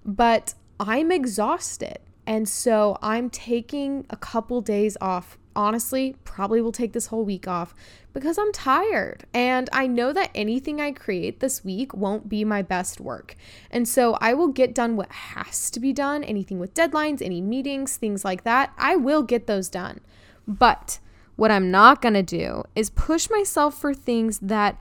but 0.05 0.53
I'm 0.79 1.11
exhausted. 1.11 1.99
And 2.25 2.47
so 2.47 2.97
I'm 3.01 3.29
taking 3.31 4.05
a 4.11 4.15
couple 4.15 4.61
days 4.61 4.95
off 5.01 5.38
honestly 5.55 6.15
probably 6.23 6.61
will 6.61 6.71
take 6.71 6.93
this 6.93 7.07
whole 7.07 7.25
week 7.25 7.47
off 7.47 7.73
because 8.13 8.37
I'm 8.37 8.51
tired. 8.51 9.25
And 9.33 9.69
I 9.71 9.87
know 9.87 10.13
that 10.13 10.31
anything 10.33 10.81
I 10.81 10.91
create 10.91 11.39
this 11.39 11.63
week 11.63 11.93
won't 11.93 12.29
be 12.29 12.43
my 12.43 12.61
best 12.61 12.99
work. 12.99 13.35
And 13.71 13.87
so 13.87 14.17
I 14.21 14.33
will 14.33 14.47
get 14.47 14.75
done 14.75 14.95
what 14.95 15.11
has 15.11 15.69
to 15.71 15.79
be 15.79 15.93
done, 15.93 16.23
anything 16.23 16.59
with 16.59 16.73
deadlines, 16.73 17.21
any 17.21 17.41
meetings, 17.41 17.97
things 17.97 18.25
like 18.25 18.43
that. 18.43 18.73
I 18.77 18.95
will 18.95 19.23
get 19.23 19.47
those 19.47 19.69
done. 19.69 20.01
But 20.47 20.99
what 21.35 21.51
I'm 21.51 21.71
not 21.71 22.01
going 22.01 22.15
to 22.15 22.23
do 22.23 22.63
is 22.75 22.89
push 22.89 23.29
myself 23.29 23.79
for 23.79 23.93
things 23.93 24.39
that 24.39 24.79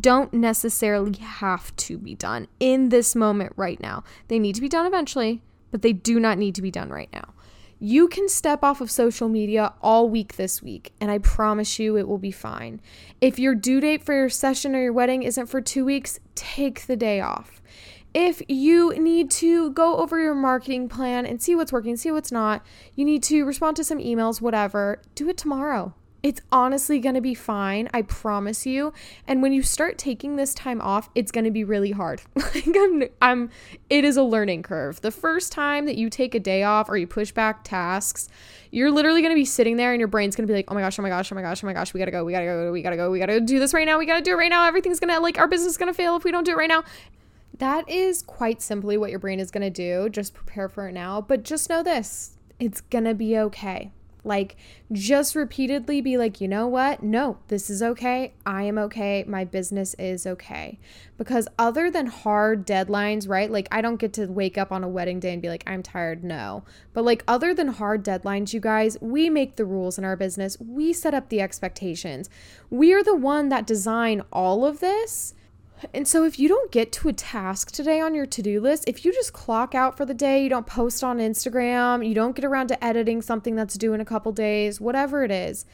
don't 0.00 0.32
necessarily 0.32 1.18
have 1.18 1.74
to 1.76 1.98
be 1.98 2.14
done 2.14 2.48
in 2.58 2.88
this 2.88 3.14
moment 3.14 3.52
right 3.56 3.80
now. 3.80 4.02
They 4.28 4.38
need 4.38 4.54
to 4.54 4.60
be 4.60 4.68
done 4.68 4.86
eventually, 4.86 5.42
but 5.70 5.82
they 5.82 5.92
do 5.92 6.18
not 6.18 6.38
need 6.38 6.54
to 6.54 6.62
be 6.62 6.70
done 6.70 6.90
right 6.90 7.10
now. 7.12 7.33
You 7.86 8.08
can 8.08 8.30
step 8.30 8.64
off 8.64 8.80
of 8.80 8.90
social 8.90 9.28
media 9.28 9.74
all 9.82 10.08
week 10.08 10.36
this 10.36 10.62
week, 10.62 10.94
and 11.02 11.10
I 11.10 11.18
promise 11.18 11.78
you 11.78 11.98
it 11.98 12.08
will 12.08 12.16
be 12.16 12.30
fine. 12.30 12.80
If 13.20 13.38
your 13.38 13.54
due 13.54 13.78
date 13.78 14.02
for 14.02 14.14
your 14.14 14.30
session 14.30 14.74
or 14.74 14.80
your 14.80 14.92
wedding 14.94 15.22
isn't 15.22 15.48
for 15.48 15.60
two 15.60 15.84
weeks, 15.84 16.18
take 16.34 16.86
the 16.86 16.96
day 16.96 17.20
off. 17.20 17.60
If 18.14 18.40
you 18.48 18.94
need 18.94 19.30
to 19.32 19.70
go 19.72 19.98
over 19.98 20.18
your 20.18 20.34
marketing 20.34 20.88
plan 20.88 21.26
and 21.26 21.42
see 21.42 21.54
what's 21.54 21.74
working, 21.74 21.98
see 21.98 22.10
what's 22.10 22.32
not, 22.32 22.64
you 22.94 23.04
need 23.04 23.22
to 23.24 23.44
respond 23.44 23.76
to 23.76 23.84
some 23.84 23.98
emails, 23.98 24.40
whatever, 24.40 25.02
do 25.14 25.28
it 25.28 25.36
tomorrow. 25.36 25.92
It's 26.24 26.40
honestly 26.50 27.00
going 27.00 27.16
to 27.16 27.20
be 27.20 27.34
fine. 27.34 27.90
I 27.92 28.00
promise 28.00 28.64
you. 28.64 28.94
And 29.28 29.42
when 29.42 29.52
you 29.52 29.62
start 29.62 29.98
taking 29.98 30.36
this 30.36 30.54
time 30.54 30.80
off, 30.80 31.10
it's 31.14 31.30
going 31.30 31.44
to 31.44 31.50
be 31.50 31.64
really 31.64 31.90
hard. 31.90 32.22
like 32.34 32.66
I'm, 32.66 33.04
I'm, 33.20 33.50
it 33.90 34.06
is 34.06 34.16
a 34.16 34.22
learning 34.22 34.62
curve. 34.62 35.02
The 35.02 35.10
first 35.10 35.52
time 35.52 35.84
that 35.84 35.96
you 35.96 36.08
take 36.08 36.34
a 36.34 36.40
day 36.40 36.62
off 36.62 36.88
or 36.88 36.96
you 36.96 37.06
push 37.06 37.30
back 37.30 37.62
tasks, 37.62 38.30
you're 38.70 38.90
literally 38.90 39.20
going 39.20 39.32
to 39.34 39.38
be 39.38 39.44
sitting 39.44 39.76
there 39.76 39.92
and 39.92 40.00
your 40.00 40.08
brain's 40.08 40.34
going 40.34 40.46
to 40.46 40.50
be 40.50 40.56
like, 40.56 40.64
oh 40.70 40.74
my 40.74 40.80
gosh, 40.80 40.98
oh 40.98 41.02
my 41.02 41.10
gosh, 41.10 41.30
oh 41.30 41.34
my 41.34 41.42
gosh, 41.42 41.62
oh 41.62 41.66
my 41.66 41.74
gosh, 41.74 41.92
we 41.92 41.98
got 41.98 42.06
to 42.06 42.10
go, 42.10 42.24
we 42.24 42.32
got 42.32 42.40
to 42.40 42.46
go, 42.46 42.72
we 42.72 42.80
got 42.80 42.90
to 42.90 42.96
go, 42.96 43.10
we 43.10 43.18
got 43.18 43.26
to 43.26 43.40
do 43.42 43.58
this 43.58 43.74
right 43.74 43.84
now, 43.84 43.98
we 43.98 44.06
got 44.06 44.16
to 44.16 44.22
do 44.22 44.32
it 44.32 44.36
right 44.36 44.48
now. 44.48 44.66
Everything's 44.66 45.00
going 45.00 45.12
to, 45.12 45.20
like, 45.20 45.36
our 45.38 45.46
business 45.46 45.72
is 45.72 45.76
going 45.76 45.92
to 45.92 45.94
fail 45.94 46.16
if 46.16 46.24
we 46.24 46.30
don't 46.30 46.44
do 46.44 46.52
it 46.52 46.56
right 46.56 46.70
now. 46.70 46.84
That 47.58 47.86
is 47.86 48.22
quite 48.22 48.62
simply 48.62 48.96
what 48.96 49.10
your 49.10 49.18
brain 49.18 49.40
is 49.40 49.50
going 49.50 49.62
to 49.62 49.68
do. 49.68 50.08
Just 50.08 50.32
prepare 50.32 50.70
for 50.70 50.88
it 50.88 50.92
now. 50.92 51.20
But 51.20 51.42
just 51.42 51.68
know 51.68 51.82
this 51.82 52.38
it's 52.58 52.80
going 52.80 53.04
to 53.04 53.14
be 53.14 53.36
okay. 53.36 53.92
Like, 54.24 54.56
just 54.90 55.34
repeatedly 55.34 56.00
be 56.00 56.16
like, 56.16 56.40
you 56.40 56.48
know 56.48 56.66
what? 56.66 57.02
No, 57.02 57.38
this 57.48 57.68
is 57.68 57.82
okay. 57.82 58.32
I 58.46 58.62
am 58.64 58.78
okay. 58.78 59.24
My 59.26 59.44
business 59.44 59.94
is 59.94 60.26
okay. 60.26 60.78
Because 61.16 61.46
other 61.58 61.90
than 61.90 62.06
hard 62.06 62.66
deadlines, 62.66 63.28
right? 63.28 63.50
Like, 63.50 63.68
I 63.70 63.82
don't 63.82 64.00
get 64.00 64.12
to 64.14 64.26
wake 64.26 64.56
up 64.56 64.72
on 64.72 64.82
a 64.82 64.88
wedding 64.88 65.20
day 65.20 65.32
and 65.32 65.42
be 65.42 65.48
like, 65.48 65.64
I'm 65.66 65.82
tired. 65.82 66.24
No. 66.24 66.64
But 66.92 67.04
like, 67.04 67.22
other 67.28 67.54
than 67.54 67.68
hard 67.68 68.04
deadlines, 68.04 68.52
you 68.52 68.60
guys, 68.60 68.96
we 69.00 69.28
make 69.28 69.56
the 69.56 69.64
rules 69.64 69.98
in 69.98 70.04
our 70.04 70.16
business. 70.16 70.58
We 70.58 70.92
set 70.92 71.14
up 71.14 71.28
the 71.28 71.40
expectations. 71.40 72.30
We 72.70 72.92
are 72.92 73.04
the 73.04 73.16
one 73.16 73.50
that 73.50 73.66
design 73.66 74.22
all 74.32 74.64
of 74.64 74.80
this. 74.80 75.34
And 75.92 76.06
so, 76.06 76.24
if 76.24 76.38
you 76.38 76.48
don't 76.48 76.70
get 76.70 76.92
to 76.92 77.08
a 77.08 77.12
task 77.12 77.70
today 77.70 78.00
on 78.00 78.14
your 78.14 78.26
to 78.26 78.42
do 78.42 78.60
list, 78.60 78.84
if 78.86 79.04
you 79.04 79.12
just 79.12 79.32
clock 79.32 79.74
out 79.74 79.96
for 79.96 80.04
the 80.04 80.14
day, 80.14 80.42
you 80.42 80.48
don't 80.48 80.66
post 80.66 81.04
on 81.04 81.18
Instagram, 81.18 82.06
you 82.06 82.14
don't 82.14 82.34
get 82.34 82.44
around 82.44 82.68
to 82.68 82.84
editing 82.84 83.20
something 83.22 83.54
that's 83.54 83.76
due 83.76 83.92
in 83.92 84.00
a 84.00 84.04
couple 84.04 84.32
days, 84.32 84.80
whatever 84.80 85.24
it 85.24 85.30
is, 85.30 85.64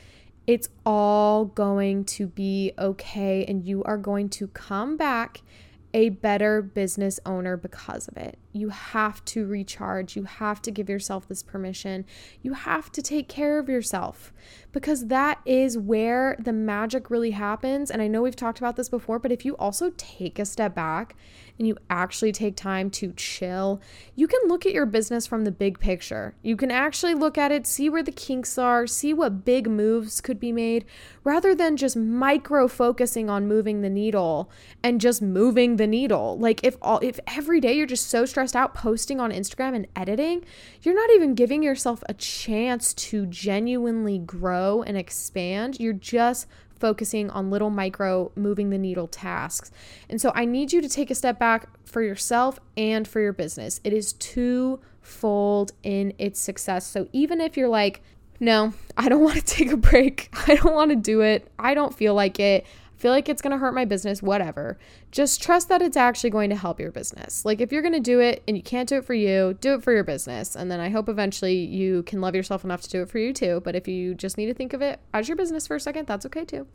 it's 0.46 0.68
all 0.84 1.44
going 1.44 2.04
to 2.04 2.26
be 2.26 2.72
okay. 2.78 3.44
And 3.46 3.64
you 3.64 3.84
are 3.84 3.98
going 3.98 4.28
to 4.30 4.48
come 4.48 4.96
back 4.96 5.42
a 5.92 6.10
better 6.10 6.62
business 6.62 7.18
owner 7.26 7.56
because 7.56 8.06
of 8.06 8.16
it. 8.16 8.38
You 8.52 8.68
have 8.68 9.24
to 9.26 9.46
recharge. 9.46 10.16
You 10.16 10.24
have 10.24 10.62
to 10.62 10.70
give 10.70 10.88
yourself 10.88 11.28
this 11.28 11.42
permission. 11.42 12.04
You 12.42 12.54
have 12.54 12.92
to 12.92 13.02
take 13.02 13.28
care 13.28 13.58
of 13.58 13.68
yourself 13.68 14.32
because 14.72 15.06
that 15.08 15.40
is 15.44 15.76
where 15.76 16.36
the 16.38 16.52
magic 16.52 17.10
really 17.10 17.32
happens. 17.32 17.90
And 17.90 18.00
I 18.00 18.08
know 18.08 18.22
we've 18.22 18.36
talked 18.36 18.58
about 18.58 18.76
this 18.76 18.88
before, 18.88 19.18
but 19.18 19.32
if 19.32 19.44
you 19.44 19.56
also 19.56 19.92
take 19.96 20.38
a 20.38 20.44
step 20.44 20.74
back 20.74 21.16
and 21.60 21.68
you 21.68 21.76
actually 21.90 22.32
take 22.32 22.56
time 22.56 22.88
to 22.88 23.12
chill, 23.12 23.82
you 24.16 24.26
can 24.26 24.40
look 24.46 24.64
at 24.64 24.72
your 24.72 24.86
business 24.86 25.26
from 25.26 25.44
the 25.44 25.50
big 25.52 25.78
picture. 25.78 26.34
You 26.42 26.56
can 26.56 26.70
actually 26.70 27.12
look 27.12 27.36
at 27.36 27.52
it, 27.52 27.66
see 27.66 27.90
where 27.90 28.02
the 28.02 28.10
kinks 28.10 28.56
are, 28.56 28.86
see 28.86 29.12
what 29.12 29.44
big 29.44 29.68
moves 29.68 30.22
could 30.22 30.40
be 30.40 30.52
made, 30.52 30.86
rather 31.22 31.54
than 31.54 31.76
just 31.76 31.98
micro 31.98 32.66
focusing 32.66 33.28
on 33.28 33.46
moving 33.46 33.82
the 33.82 33.90
needle 33.90 34.50
and 34.82 35.02
just 35.02 35.20
moving 35.20 35.76
the 35.76 35.86
needle. 35.86 36.38
Like 36.38 36.64
if 36.64 36.78
all 36.80 36.98
if 37.02 37.20
every 37.26 37.60
day 37.60 37.74
you're 37.74 37.86
just 37.86 38.06
so 38.06 38.24
stressed 38.24 38.56
out 38.56 38.72
posting 38.72 39.20
on 39.20 39.30
Instagram 39.30 39.76
and 39.76 39.86
editing, 39.94 40.42
you're 40.80 40.94
not 40.94 41.10
even 41.10 41.34
giving 41.34 41.62
yourself 41.62 42.02
a 42.08 42.14
chance 42.14 42.94
to 42.94 43.26
genuinely 43.26 44.18
grow 44.18 44.82
and 44.82 44.96
expand. 44.96 45.78
You're 45.78 45.92
just 45.92 46.46
focusing 46.80 47.30
on 47.30 47.50
little 47.50 47.70
micro 47.70 48.32
moving 48.34 48.70
the 48.70 48.78
needle 48.78 49.06
tasks. 49.06 49.70
And 50.08 50.20
so 50.20 50.32
I 50.34 50.44
need 50.44 50.72
you 50.72 50.80
to 50.80 50.88
take 50.88 51.10
a 51.10 51.14
step 51.14 51.38
back 51.38 51.68
for 51.84 52.02
yourself 52.02 52.58
and 52.76 53.06
for 53.06 53.20
your 53.20 53.32
business. 53.32 53.80
It 53.84 53.92
is 53.92 54.14
twofold 54.14 55.72
in 55.82 56.14
its 56.18 56.40
success. 56.40 56.86
So 56.86 57.08
even 57.12 57.40
if 57.40 57.56
you're 57.56 57.68
like, 57.68 58.02
no, 58.40 58.72
I 58.96 59.08
don't 59.08 59.22
want 59.22 59.36
to 59.36 59.44
take 59.44 59.70
a 59.70 59.76
break. 59.76 60.30
I 60.48 60.56
don't 60.56 60.74
want 60.74 60.90
to 60.90 60.96
do 60.96 61.20
it. 61.20 61.46
I 61.58 61.74
don't 61.74 61.94
feel 61.94 62.14
like 62.14 62.40
it 62.40 62.66
feel 63.00 63.12
like 63.12 63.30
it's 63.30 63.40
going 63.40 63.52
to 63.52 63.56
hurt 63.56 63.72
my 63.72 63.86
business, 63.86 64.22
whatever. 64.22 64.78
Just 65.10 65.42
trust 65.42 65.70
that 65.70 65.80
it's 65.80 65.96
actually 65.96 66.28
going 66.28 66.50
to 66.50 66.56
help 66.56 66.78
your 66.78 66.92
business. 66.92 67.46
Like 67.46 67.62
if 67.62 67.72
you're 67.72 67.80
going 67.80 67.94
to 67.94 68.00
do 68.00 68.20
it 68.20 68.42
and 68.46 68.56
you 68.56 68.62
can't 68.62 68.88
do 68.88 68.96
it 68.96 69.06
for 69.06 69.14
you, 69.14 69.56
do 69.60 69.74
it 69.74 69.82
for 69.82 69.92
your 69.94 70.04
business. 70.04 70.54
And 70.54 70.70
then 70.70 70.80
I 70.80 70.90
hope 70.90 71.08
eventually 71.08 71.56
you 71.56 72.02
can 72.02 72.20
love 72.20 72.34
yourself 72.34 72.62
enough 72.62 72.82
to 72.82 72.90
do 72.90 73.02
it 73.02 73.08
for 73.08 73.18
you 73.18 73.32
too. 73.32 73.62
But 73.64 73.74
if 73.74 73.88
you 73.88 74.14
just 74.14 74.36
need 74.36 74.46
to 74.46 74.54
think 74.54 74.74
of 74.74 74.82
it 74.82 75.00
as 75.14 75.28
your 75.28 75.36
business 75.36 75.66
for 75.66 75.76
a 75.76 75.80
second, 75.80 76.06
that's 76.06 76.26
okay 76.26 76.44
too. 76.44 76.66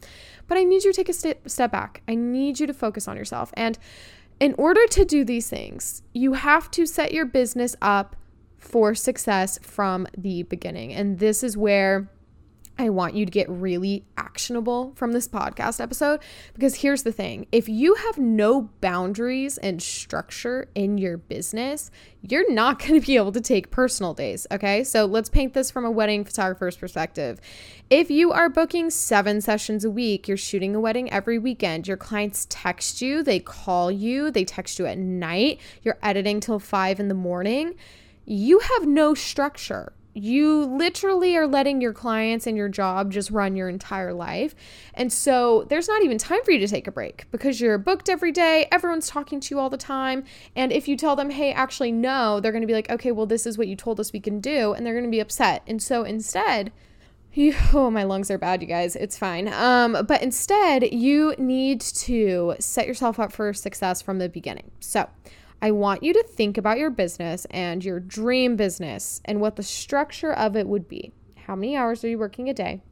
But 0.48 0.58
I 0.58 0.63
need 0.63 0.84
you 0.84 0.91
to 0.91 0.96
take 0.98 1.10
a 1.10 1.13
st- 1.13 1.50
step 1.50 1.72
back. 1.72 2.01
I 2.08 2.15
need 2.15 2.60
you 2.60 2.65
to 2.65 2.74
focus 2.74 3.08
on 3.08 3.17
yourself. 3.17 3.51
And 3.53 3.77
in 4.39 4.55
order 4.58 4.86
to 4.88 5.05
do 5.05 5.24
these 5.24 5.48
things, 5.48 6.01
you 6.12 6.34
have 6.34 6.72
to 6.72 6.88
set 6.88 7.13
your 7.13 7.25
business 7.25 7.75
up 7.84 8.15
for 8.58 8.96
success 8.96 9.60
from 9.62 10.08
the 10.17 10.41
beginning. 10.44 10.91
And 10.91 11.20
this 11.20 11.44
is 11.44 11.55
where 11.55 12.10
I 12.77 12.89
want 12.89 13.15
you 13.15 13.25
to 13.25 13.32
get 13.32 13.50
really 13.50 14.03
actionable 14.17 14.91
from 14.96 15.13
this 15.13 15.29
podcast 15.29 15.79
episode 15.79 16.20
because 16.53 16.75
here's 16.75 17.03
the 17.03 17.12
thing 17.12 17.48
if 17.51 17.70
you 17.70 17.96
have 17.96 18.17
no 18.17 18.70
boundaries 18.82 19.58
and 19.58 19.82
structure 19.82 20.67
in 20.75 20.98
your 20.98 21.17
business, 21.17 21.89
you're 22.22 22.51
not 22.51 22.79
going 22.86 23.00
to 23.00 23.05
be 23.05 23.15
able 23.15 23.32
to 23.32 23.41
take 23.41 23.72
personal 23.72 24.13
days. 24.13 24.46
Okay. 24.51 24.84
So 24.84 25.05
let's 25.05 25.29
paint 25.29 25.53
this 25.53 25.72
from 25.72 25.86
a 25.86 25.91
wedding 25.91 26.25
photographer's 26.25 26.75
perspective. 26.75 27.39
If 27.89 28.12
you 28.12 28.32
are 28.34 28.50
booking 28.50 28.89
seven 28.89 29.39
sessions 29.39 29.86
a 29.86 29.91
week, 29.91 30.27
you're 30.27 30.36
shooting 30.36 30.75
a 30.75 30.79
wedding 30.79 31.10
every 31.12 31.39
weekend, 31.39 31.88
your 31.88 31.98
clients 31.98 32.46
text 32.50 33.01
you, 33.01 33.24
they 33.24 33.39
call 33.39 33.89
you, 33.89 34.32
they 34.32 34.44
text 34.44 34.79
you 34.79 34.86
at 34.86 34.98
night, 34.98 35.62
you're 35.82 35.98
editing 36.03 36.41
till 36.41 36.60
five 36.60 37.00
in 37.00 37.08
the 37.08 37.13
morning, 37.13 37.75
you 38.25 38.60
have 38.60 38.88
no 38.88 39.13
structure 39.13 39.94
you 40.15 40.63
literally 40.63 41.36
are 41.36 41.45
letting 41.45 41.81
your 41.81 41.91
clients 41.91 42.48
and 42.48 42.55
your 42.55 42.69
job 42.69 43.12
just 43.12 43.29
run 43.29 43.55
your 43.55 43.67
entire 43.67 44.13
life. 44.13 44.55
And 44.93 45.12
so 45.12 45.65
there's 45.67 45.89
not 45.89 46.03
even 46.03 46.17
time 46.17 46.41
for 46.45 46.51
you 46.51 46.60
to 46.60 46.67
take 46.69 46.88
a 46.88 46.91
break 46.91 47.29
because 47.31 47.60
you're 47.60 47.77
booked 47.77 48.07
every 48.07 48.31
day. 48.31 48.65
Everyone's 48.72 49.10
talking 49.10 49.41
to 49.41 49.53
you 49.53 49.60
all 49.60 49.69
the 49.69 49.77
time. 49.77 50.24
And 50.55 50.72
if 50.72 50.88
you 50.88 50.95
tell 50.95 51.17
them, 51.17 51.31
hey, 51.31 51.51
actually, 51.51 51.91
no, 51.91 52.39
they're 52.39 52.53
going 52.53 52.62
to 52.62 52.67
be 52.67 52.74
like, 52.74 52.89
okay, 52.89 53.12
well, 53.12 53.25
this 53.25 53.45
is 53.45 53.57
what 53.57 53.67
you 53.67 53.75
told 53.75 54.00
us 54.00 54.13
we 54.13 54.22
can 54.22 54.39
do. 54.39 54.72
And 54.72 54.86
they're 54.86 54.93
going 54.93 55.03
to 55.03 55.12
be 55.12 55.19
upset. 55.19 55.63
And 55.67 55.84
so 55.84 56.03
instead, 56.03 56.72
you, 57.34 57.53
oh, 57.74 57.91
my 57.91 58.03
lungs 58.03 58.31
are 58.31 58.38
bad, 58.38 58.62
you 58.62 58.67
guys. 58.69 58.95
It's 58.95 59.17
fine. 59.17 59.50
Um, 59.50 60.05
but 60.07 60.22
instead, 60.22 60.93
you 60.93 61.36
need 61.38 61.81
to 61.81 62.55
set 62.60 62.88
yourself 62.88 63.19
up 63.19 63.34
for 63.34 63.51
success 63.53 64.01
from 64.01 64.19
the 64.19 64.29
beginning. 64.29 64.72
So, 64.79 65.10
I 65.65 65.72
want 65.72 66.03
you 66.03 66.13
to 66.13 66.22
think 66.22 66.60
about 66.60 66.77
your 66.77 66.91
business 66.91 67.48
and 67.50 67.84
your 67.84 68.00
dream 68.00 68.55
business 68.55 69.19
and 69.25 69.41
what 69.41 69.55
the 69.55 69.63
structure 69.63 70.31
of 70.31 70.55
it 70.55 70.67
would 70.67 70.88
be. 70.88 71.12
How 71.48 71.55
many 71.55 71.75
hours 71.75 72.03
are 72.03 72.07
you 72.07 72.19
working 72.19 72.48
a 72.50 72.53
day? 72.53 72.84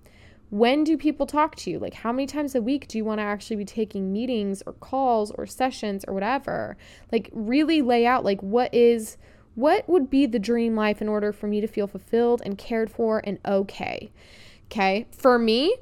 When 0.50 0.84
do 0.84 0.98
people 0.98 1.27
talk 1.27 1.56
to 1.58 1.70
you? 1.70 1.77
Like, 1.77 1.94
how 1.94 2.12
many 2.12 2.25
times 2.25 2.56
a 2.56 2.63
week 2.63 2.88
do 2.88 2.98
you 2.98 3.06
want 3.06 3.20
to 3.20 3.24
actually 3.24 3.58
be 3.58 3.65
taking 3.65 4.12
meetings 4.12 4.63
or 4.65 4.74
calls 4.74 5.30
or 5.30 5.46
sessions 5.46 6.03
or 6.08 6.15
whatever? 6.15 6.75
Like, 7.12 7.30
really 7.32 7.84
lay 7.84 8.08
out, 8.08 8.24
like, 8.24 8.42
what 8.42 8.74
is, 8.74 9.18
what 9.53 9.88
would 9.88 10.10
be 10.10 10.25
the 10.25 10.39
dream 10.39 10.75
life 10.75 11.00
in 11.00 11.08
order 11.08 11.32
for 11.32 11.46
me 11.46 11.62
to 11.62 11.68
feel 11.68 11.86
fulfilled 11.86 12.42
and 12.44 12.58
cared 12.58 12.89
for 12.89 13.22
and 13.24 13.38
okay? 13.46 14.12
Okay. 14.65 15.06
For 15.12 15.38
me, 15.38 15.75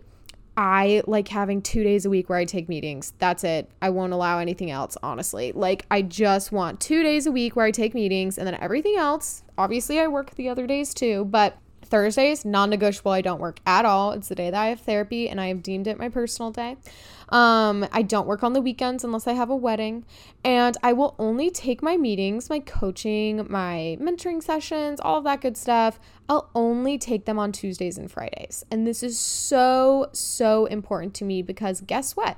I 0.58 1.02
like 1.08 1.30
having 1.30 1.62
two 1.62 1.84
days 1.84 2.06
a 2.06 2.10
week 2.10 2.30
where 2.30 2.38
I 2.38 2.46
take 2.46 2.68
meetings. 2.68 3.14
That's 3.20 3.44
it. 3.44 3.70
I 3.82 3.90
won't 3.90 4.14
allow 4.14 4.40
anything 4.40 4.70
else, 4.70 4.98
honestly. 5.02 5.52
Like, 5.54 5.86
I 5.90 6.02
just 6.02 6.52
want 6.52 6.80
two 6.80 7.04
days 7.04 7.26
a 7.26 7.32
week 7.32 7.56
where 7.56 7.66
I 7.66 7.72
take 7.72 7.94
meetings 7.94 8.38
and 8.38 8.46
then 8.46 8.56
everything 8.56 8.96
else. 8.98 9.44
Obviously, 9.58 10.00
I 10.00 10.08
work 10.08 10.36
the 10.36 10.50
other 10.50 10.68
days 10.68 10.94
too, 10.94 11.26
but 11.26 11.58
Thursdays, 11.92 12.46
non 12.46 12.70
negotiable. 12.70 13.12
I 13.12 13.22
don't 13.22 13.42
work 13.42 13.60
at 13.68 13.86
all. 13.86 14.14
It's 14.14 14.30
the 14.30 14.36
day 14.36 14.50
that 14.50 14.60
I 14.60 14.68
have 14.68 14.80
therapy 14.80 15.30
and 15.30 15.40
I 15.40 15.50
have 15.50 15.62
deemed 15.62 15.88
it 15.88 16.00
my 16.00 16.10
personal 16.10 16.50
day. 16.50 16.78
Um, 17.30 17.88
I 17.92 18.02
don't 18.02 18.28
work 18.28 18.44
on 18.44 18.54
the 18.54 18.62
weekends 18.62 19.04
unless 19.04 19.28
I 19.28 19.34
have 19.34 19.50
a 19.50 19.56
wedding. 19.56 20.06
And 20.44 20.78
I 20.82 20.94
will 20.94 21.16
only 21.20 21.50
take 21.50 21.84
my 21.84 21.98
meetings, 21.98 22.50
my 22.50 22.60
coaching, 22.60 23.46
my 23.50 23.98
mentoring 24.02 24.42
sessions, 24.42 25.00
all 25.02 25.18
of 25.18 25.26
that 25.26 25.42
good 25.42 25.58
stuff. 25.58 26.00
I'll 26.28 26.50
only 26.56 26.98
take 26.98 27.26
them 27.26 27.38
on 27.38 27.52
Tuesdays 27.52 27.98
and 27.98 28.10
Fridays. 28.10 28.66
And 28.72 28.88
this 28.88 29.04
is 29.04 29.20
so, 29.20 30.08
so 30.14 30.66
important 30.66 31.14
to 31.16 31.26
me 31.26 31.42
because 31.42 31.82
guess 31.82 32.16
what? 32.16 32.38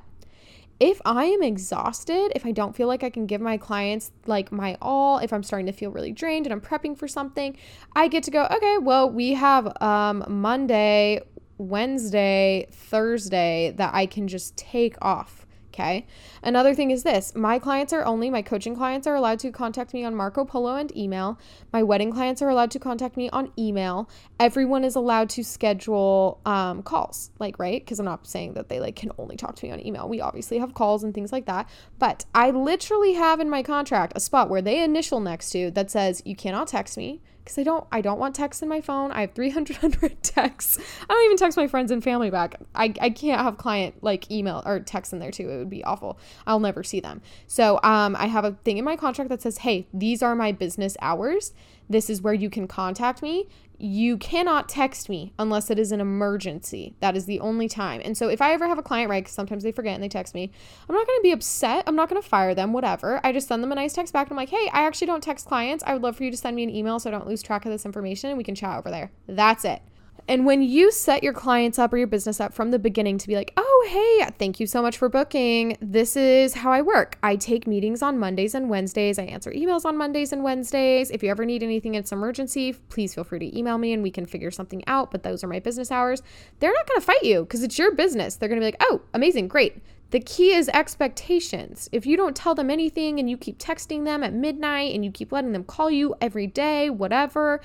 If 0.79 0.99
I 1.05 1.25
am 1.25 1.43
exhausted, 1.43 2.31
if 2.35 2.45
I 2.45 2.51
don't 2.51 2.75
feel 2.75 2.87
like 2.87 3.03
I 3.03 3.09
can 3.09 3.25
give 3.25 3.41
my 3.41 3.57
clients 3.57 4.11
like 4.25 4.51
my 4.51 4.77
all, 4.81 5.19
if 5.19 5.31
I'm 5.31 5.43
starting 5.43 5.67
to 5.67 5.71
feel 5.71 5.91
really 5.91 6.11
drained 6.11 6.45
and 6.45 6.53
I'm 6.53 6.61
prepping 6.61 6.97
for 6.97 7.07
something, 7.07 7.57
I 7.95 8.07
get 8.07 8.23
to 8.23 8.31
go, 8.31 8.45
okay, 8.51 8.77
well, 8.79 9.09
we 9.09 9.33
have 9.33 9.71
um 9.81 10.25
Monday, 10.27 11.21
Wednesday, 11.57 12.67
Thursday 12.71 13.73
that 13.77 13.93
I 13.93 14.05
can 14.05 14.27
just 14.27 14.57
take 14.57 14.95
off 15.01 15.42
Okay. 15.73 16.05
Another 16.43 16.75
thing 16.75 16.91
is 16.91 17.01
this 17.01 17.33
my 17.33 17.57
clients 17.57 17.93
are 17.93 18.05
only, 18.05 18.29
my 18.29 18.43
coaching 18.43 18.75
clients 18.75 19.07
are 19.07 19.15
allowed 19.15 19.39
to 19.39 19.51
contact 19.51 19.91
me 19.93 20.03
on 20.03 20.13
Marco 20.13 20.45
Polo 20.45 20.75
and 20.75 20.95
email. 20.95 21.39
My 21.71 21.81
wedding 21.81 22.11
clients 22.11 22.43
are 22.43 22.49
allowed 22.49 22.69
to 22.71 22.79
contact 22.79 23.17
me 23.17 23.27
on 23.31 23.51
email. 23.57 24.07
Everyone 24.39 24.83
is 24.83 24.95
allowed 24.95 25.31
to 25.31 25.43
schedule 25.43 26.39
um, 26.45 26.83
calls, 26.83 27.31
like, 27.39 27.57
right? 27.57 27.83
Because 27.83 27.99
I'm 27.99 28.05
not 28.05 28.27
saying 28.27 28.53
that 28.53 28.69
they 28.69 28.79
like 28.79 28.95
can 28.95 29.11
only 29.17 29.35
talk 29.35 29.55
to 29.55 29.65
me 29.65 29.71
on 29.71 29.83
email. 29.83 30.07
We 30.07 30.21
obviously 30.21 30.59
have 30.59 30.75
calls 30.75 31.03
and 31.03 31.11
things 31.11 31.31
like 31.31 31.47
that. 31.47 31.67
But 31.97 32.25
I 32.35 32.51
literally 32.51 33.13
have 33.13 33.39
in 33.39 33.49
my 33.49 33.63
contract 33.63 34.13
a 34.15 34.19
spot 34.19 34.51
where 34.51 34.61
they 34.61 34.83
initial 34.83 35.19
next 35.19 35.49
to 35.51 35.71
that 35.71 35.89
says, 35.89 36.21
you 36.23 36.35
cannot 36.35 36.67
text 36.67 36.97
me 36.97 37.21
because 37.43 37.57
I 37.57 37.63
don't 37.63 37.85
I 37.91 38.01
don't 38.01 38.19
want 38.19 38.35
texts 38.35 38.63
in 38.63 38.69
my 38.69 38.81
phone. 38.81 39.11
I 39.11 39.21
have 39.21 39.33
300 39.33 40.17
texts. 40.23 40.77
I 41.01 41.13
don't 41.13 41.25
even 41.25 41.37
text 41.37 41.57
my 41.57 41.67
friends 41.67 41.91
and 41.91 42.03
family 42.03 42.29
back. 42.29 42.55
I, 42.73 42.93
I 43.01 43.09
can't 43.09 43.41
have 43.41 43.57
client 43.57 43.95
like 44.01 44.29
email 44.31 44.63
or 44.65 44.79
text 44.79 45.13
in 45.13 45.19
there 45.19 45.31
too. 45.31 45.49
It 45.49 45.57
would 45.57 45.69
be 45.69 45.83
awful. 45.83 46.17
I'll 46.47 46.59
never 46.59 46.83
see 46.83 46.99
them. 46.99 47.21
So 47.47 47.79
um 47.83 48.15
I 48.15 48.27
have 48.27 48.45
a 48.45 48.51
thing 48.63 48.77
in 48.77 48.85
my 48.85 48.95
contract 48.95 49.29
that 49.29 49.41
says, 49.41 49.59
"Hey, 49.59 49.87
these 49.93 50.23
are 50.23 50.35
my 50.35 50.51
business 50.51 50.95
hours. 51.01 51.53
This 51.89 52.09
is 52.09 52.21
where 52.21 52.33
you 52.33 52.49
can 52.49 52.67
contact 52.67 53.21
me 53.21 53.47
you 53.83 54.15
cannot 54.15 54.69
text 54.69 55.09
me 55.09 55.33
unless 55.37 55.69
it 55.69 55.77
is 55.77 55.91
an 55.91 55.99
emergency. 55.99 56.95
That 57.01 57.17
is 57.17 57.25
the 57.25 57.41
only 57.41 57.67
time. 57.67 58.01
And 58.05 58.17
so 58.17 58.29
if 58.29 58.41
I 58.41 58.53
ever 58.53 58.65
have 58.69 58.77
a 58.77 58.81
client, 58.81 59.09
right, 59.09 59.21
because 59.21 59.35
sometimes 59.35 59.61
they 59.61 59.73
forget 59.73 59.93
and 59.93 60.01
they 60.01 60.07
text 60.07 60.33
me, 60.33 60.53
I'm 60.87 60.95
not 60.95 61.05
going 61.05 61.19
to 61.19 61.23
be 61.23 61.33
upset. 61.33 61.83
I'm 61.85 61.95
not 61.97 62.09
going 62.09 62.21
to 62.21 62.25
fire 62.25 62.55
them, 62.55 62.71
whatever. 62.71 63.19
I 63.25 63.33
just 63.33 63.49
send 63.49 63.61
them 63.61 63.73
a 63.73 63.75
nice 63.75 63.91
text 63.91 64.13
back 64.13 64.27
and 64.27 64.33
I'm 64.33 64.37
like, 64.37 64.49
hey, 64.49 64.69
I 64.71 64.85
actually 64.85 65.07
don't 65.07 65.21
text 65.21 65.47
clients. 65.47 65.83
I 65.85 65.91
would 65.91 66.01
love 66.01 66.15
for 66.15 66.23
you 66.23 66.31
to 66.31 66.37
send 66.37 66.55
me 66.55 66.63
an 66.63 66.69
email 66.69 66.97
so 66.97 67.09
I 67.09 67.11
don't 67.11 67.27
lose 67.27 67.43
track 67.43 67.65
of 67.65 67.73
this 67.73 67.85
information 67.85 68.29
and 68.29 68.37
we 68.37 68.45
can 68.45 68.55
chat 68.55 68.77
over 68.77 68.89
there. 68.89 69.11
That's 69.27 69.65
it. 69.65 69.81
And 70.27 70.45
when 70.45 70.61
you 70.61 70.91
set 70.91 71.21
your 71.23 71.33
clients 71.33 71.77
up 71.77 71.91
or 71.91 71.97
your 71.97 72.07
business 72.07 72.39
up 72.39 72.53
from 72.53 72.71
the 72.71 72.79
beginning 72.79 73.17
to 73.17 73.27
be 73.27 73.35
like, 73.35 73.51
oh, 73.57 73.87
hey, 73.89 74.29
thank 74.39 74.59
you 74.59 74.67
so 74.67 74.81
much 74.81 74.97
for 74.97 75.09
booking. 75.09 75.77
This 75.81 76.15
is 76.15 76.53
how 76.53 76.71
I 76.71 76.81
work. 76.81 77.17
I 77.21 77.35
take 77.35 77.67
meetings 77.67 78.01
on 78.01 78.17
Mondays 78.17 78.55
and 78.55 78.69
Wednesdays. 78.69 79.19
I 79.19 79.23
answer 79.23 79.51
emails 79.51 79.83
on 79.83 79.97
Mondays 79.97 80.31
and 80.31 80.43
Wednesdays. 80.43 81.11
If 81.11 81.23
you 81.23 81.29
ever 81.29 81.45
need 81.45 81.61
anything, 81.61 81.95
it's 81.95 82.11
emergency, 82.11 82.73
please 82.73 83.13
feel 83.13 83.25
free 83.25 83.39
to 83.39 83.57
email 83.57 83.77
me 83.77 83.91
and 83.91 84.01
we 84.01 84.11
can 84.11 84.25
figure 84.25 84.51
something 84.51 84.83
out. 84.87 85.11
But 85.11 85.23
those 85.23 85.43
are 85.43 85.47
my 85.47 85.59
business 85.59 85.91
hours. 85.91 86.23
They're 86.59 86.73
not 86.73 86.87
going 86.87 86.99
to 87.01 87.05
fight 87.05 87.23
you 87.23 87.41
because 87.41 87.63
it's 87.63 87.77
your 87.77 87.93
business. 87.93 88.35
They're 88.35 88.49
going 88.49 88.61
to 88.61 88.65
be 88.65 88.67
like, 88.67 88.81
oh, 88.81 89.01
amazing, 89.13 89.49
great. 89.49 89.81
The 90.13 90.19
key 90.19 90.53
is 90.53 90.69
expectations. 90.69 91.89
If 91.91 92.05
you 92.05 92.15
don't 92.15 92.35
tell 92.35 92.53
them 92.53 92.69
anything 92.69 93.19
and 93.19 93.27
you 93.27 93.35
keep 93.35 93.57
texting 93.57 94.05
them 94.05 94.23
at 94.23 94.31
midnight 94.31 94.93
and 94.93 95.03
you 95.03 95.09
keep 95.09 95.31
letting 95.31 95.53
them 95.53 95.63
call 95.63 95.89
you 95.89 96.13
every 96.21 96.45
day, 96.45 96.91
whatever, 96.91 97.61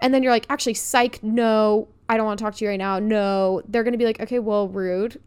and 0.00 0.12
then 0.12 0.24
you're 0.24 0.32
like, 0.32 0.46
actually, 0.50 0.74
psych, 0.74 1.22
no, 1.22 1.86
I 2.12 2.18
don't 2.18 2.26
want 2.26 2.38
to 2.38 2.44
talk 2.44 2.56
to 2.56 2.64
you 2.66 2.68
right 2.68 2.78
now. 2.78 2.98
No, 2.98 3.62
they're 3.66 3.82
going 3.82 3.92
to 3.92 3.98
be 3.98 4.04
like, 4.04 4.20
okay, 4.20 4.38
well, 4.38 4.68
rude. 4.68 5.18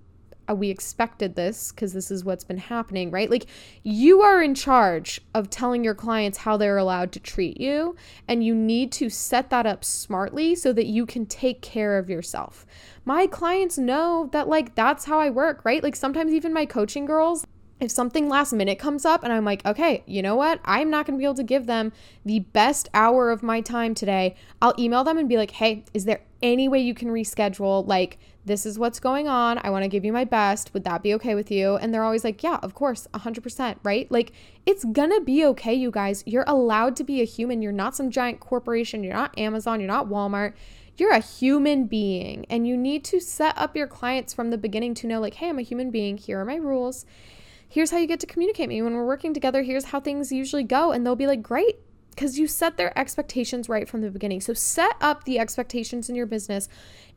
Uh, 0.47 0.53
we 0.53 0.69
expected 0.69 1.33
this 1.35 1.71
because 1.71 1.93
this 1.93 2.11
is 2.11 2.23
what's 2.23 2.43
been 2.43 2.59
happening, 2.59 3.09
right? 3.09 3.31
Like, 3.31 3.47
you 3.81 4.21
are 4.21 4.39
in 4.39 4.53
charge 4.53 5.19
of 5.33 5.49
telling 5.49 5.83
your 5.83 5.95
clients 5.95 6.37
how 6.37 6.57
they're 6.57 6.77
allowed 6.77 7.11
to 7.13 7.19
treat 7.19 7.59
you, 7.59 7.95
and 8.27 8.43
you 8.43 8.53
need 8.53 8.91
to 8.91 9.09
set 9.09 9.49
that 9.49 9.65
up 9.65 9.83
smartly 9.83 10.53
so 10.53 10.71
that 10.73 10.85
you 10.85 11.07
can 11.07 11.25
take 11.25 11.63
care 11.63 11.97
of 11.97 12.07
yourself. 12.07 12.67
My 13.03 13.25
clients 13.25 13.79
know 13.79 14.29
that, 14.31 14.47
like, 14.47 14.75
that's 14.75 15.05
how 15.05 15.19
I 15.19 15.31
work, 15.31 15.65
right? 15.65 15.81
Like, 15.81 15.95
sometimes 15.95 16.33
even 16.33 16.53
my 16.53 16.67
coaching 16.67 17.05
girls, 17.05 17.47
if 17.79 17.89
something 17.89 18.29
last 18.29 18.53
minute 18.53 18.77
comes 18.77 19.05
up 19.05 19.23
and 19.23 19.33
I'm 19.33 19.43
like, 19.43 19.65
okay, 19.65 20.03
you 20.05 20.21
know 20.21 20.35
what? 20.35 20.61
I'm 20.63 20.91
not 20.91 21.07
going 21.07 21.17
to 21.17 21.19
be 21.19 21.25
able 21.25 21.33
to 21.33 21.43
give 21.43 21.65
them 21.65 21.91
the 22.23 22.39
best 22.39 22.87
hour 22.93 23.31
of 23.31 23.41
my 23.41 23.59
time 23.61 23.95
today. 23.95 24.35
I'll 24.61 24.75
email 24.77 25.03
them 25.03 25.17
and 25.17 25.27
be 25.27 25.37
like, 25.37 25.51
hey, 25.51 25.83
is 25.93 26.05
there 26.05 26.21
any 26.45 26.67
way 26.67 26.79
you 26.79 26.93
can 26.93 27.09
reschedule? 27.09 27.85
Like, 27.87 28.19
this 28.45 28.65
is 28.65 28.77
what's 28.77 28.99
going 28.99 29.27
on. 29.27 29.59
I 29.63 29.71
want 29.71 29.83
to 29.83 29.89
give 29.89 30.05
you 30.05 30.13
my 30.13 30.23
best. 30.23 30.73
Would 30.73 30.83
that 30.83 31.01
be 31.01 31.13
okay 31.15 31.33
with 31.33 31.49
you? 31.49 31.75
And 31.75 31.93
they're 31.93 32.03
always 32.03 32.23
like, 32.23 32.43
yeah, 32.43 32.59
of 32.61 32.75
course, 32.75 33.07
100%, 33.13 33.77
right? 33.83 34.09
Like, 34.11 34.31
it's 34.65 34.85
going 34.85 35.09
to 35.09 35.21
be 35.21 35.43
okay, 35.47 35.73
you 35.73 35.89
guys. 35.89 36.23
You're 36.25 36.45
allowed 36.47 36.95
to 36.97 37.03
be 37.03 37.21
a 37.21 37.25
human. 37.25 37.61
You're 37.61 37.71
not 37.71 37.95
some 37.95 38.11
giant 38.11 38.39
corporation. 38.39 39.03
You're 39.03 39.13
not 39.13 39.37
Amazon. 39.37 39.79
You're 39.79 39.87
not 39.87 40.07
Walmart. 40.07 40.53
You're 40.97 41.13
a 41.13 41.19
human 41.19 41.87
being. 41.87 42.45
And 42.49 42.67
you 42.67 42.77
need 42.77 43.03
to 43.05 43.19
set 43.19 43.57
up 43.57 43.75
your 43.75 43.87
clients 43.87 44.33
from 44.33 44.51
the 44.51 44.57
beginning 44.57 44.93
to 44.95 45.07
know, 45.07 45.19
like, 45.19 45.35
hey, 45.35 45.49
I'm 45.49 45.59
a 45.59 45.63
human 45.63 45.89
being. 45.89 46.17
Here 46.17 46.39
are 46.39 46.45
my 46.45 46.55
rules 46.55 47.05
here's 47.67 47.89
how 47.89 47.97
you 47.97 48.05
get 48.05 48.19
to 48.19 48.27
communicate 48.27 48.69
me 48.69 48.79
when 48.81 48.93
we're 48.93 49.05
working 49.05 49.33
together 49.33 49.63
here's 49.63 49.85
how 49.85 49.99
things 49.99 50.31
usually 50.31 50.63
go 50.63 50.91
and 50.91 51.03
they'll 51.03 51.15
be 51.15 51.25
like 51.25 51.41
great 51.41 51.79
because 52.15 52.39
you 52.39 52.47
set 52.47 52.77
their 52.77 52.97
expectations 52.97 53.67
right 53.67 53.87
from 53.89 54.01
the 54.01 54.09
beginning 54.09 54.39
so 54.39 54.53
set 54.53 54.95
up 55.01 55.23
the 55.25 55.37
expectations 55.37 56.09
in 56.09 56.15
your 56.15 56.25
business 56.25 56.69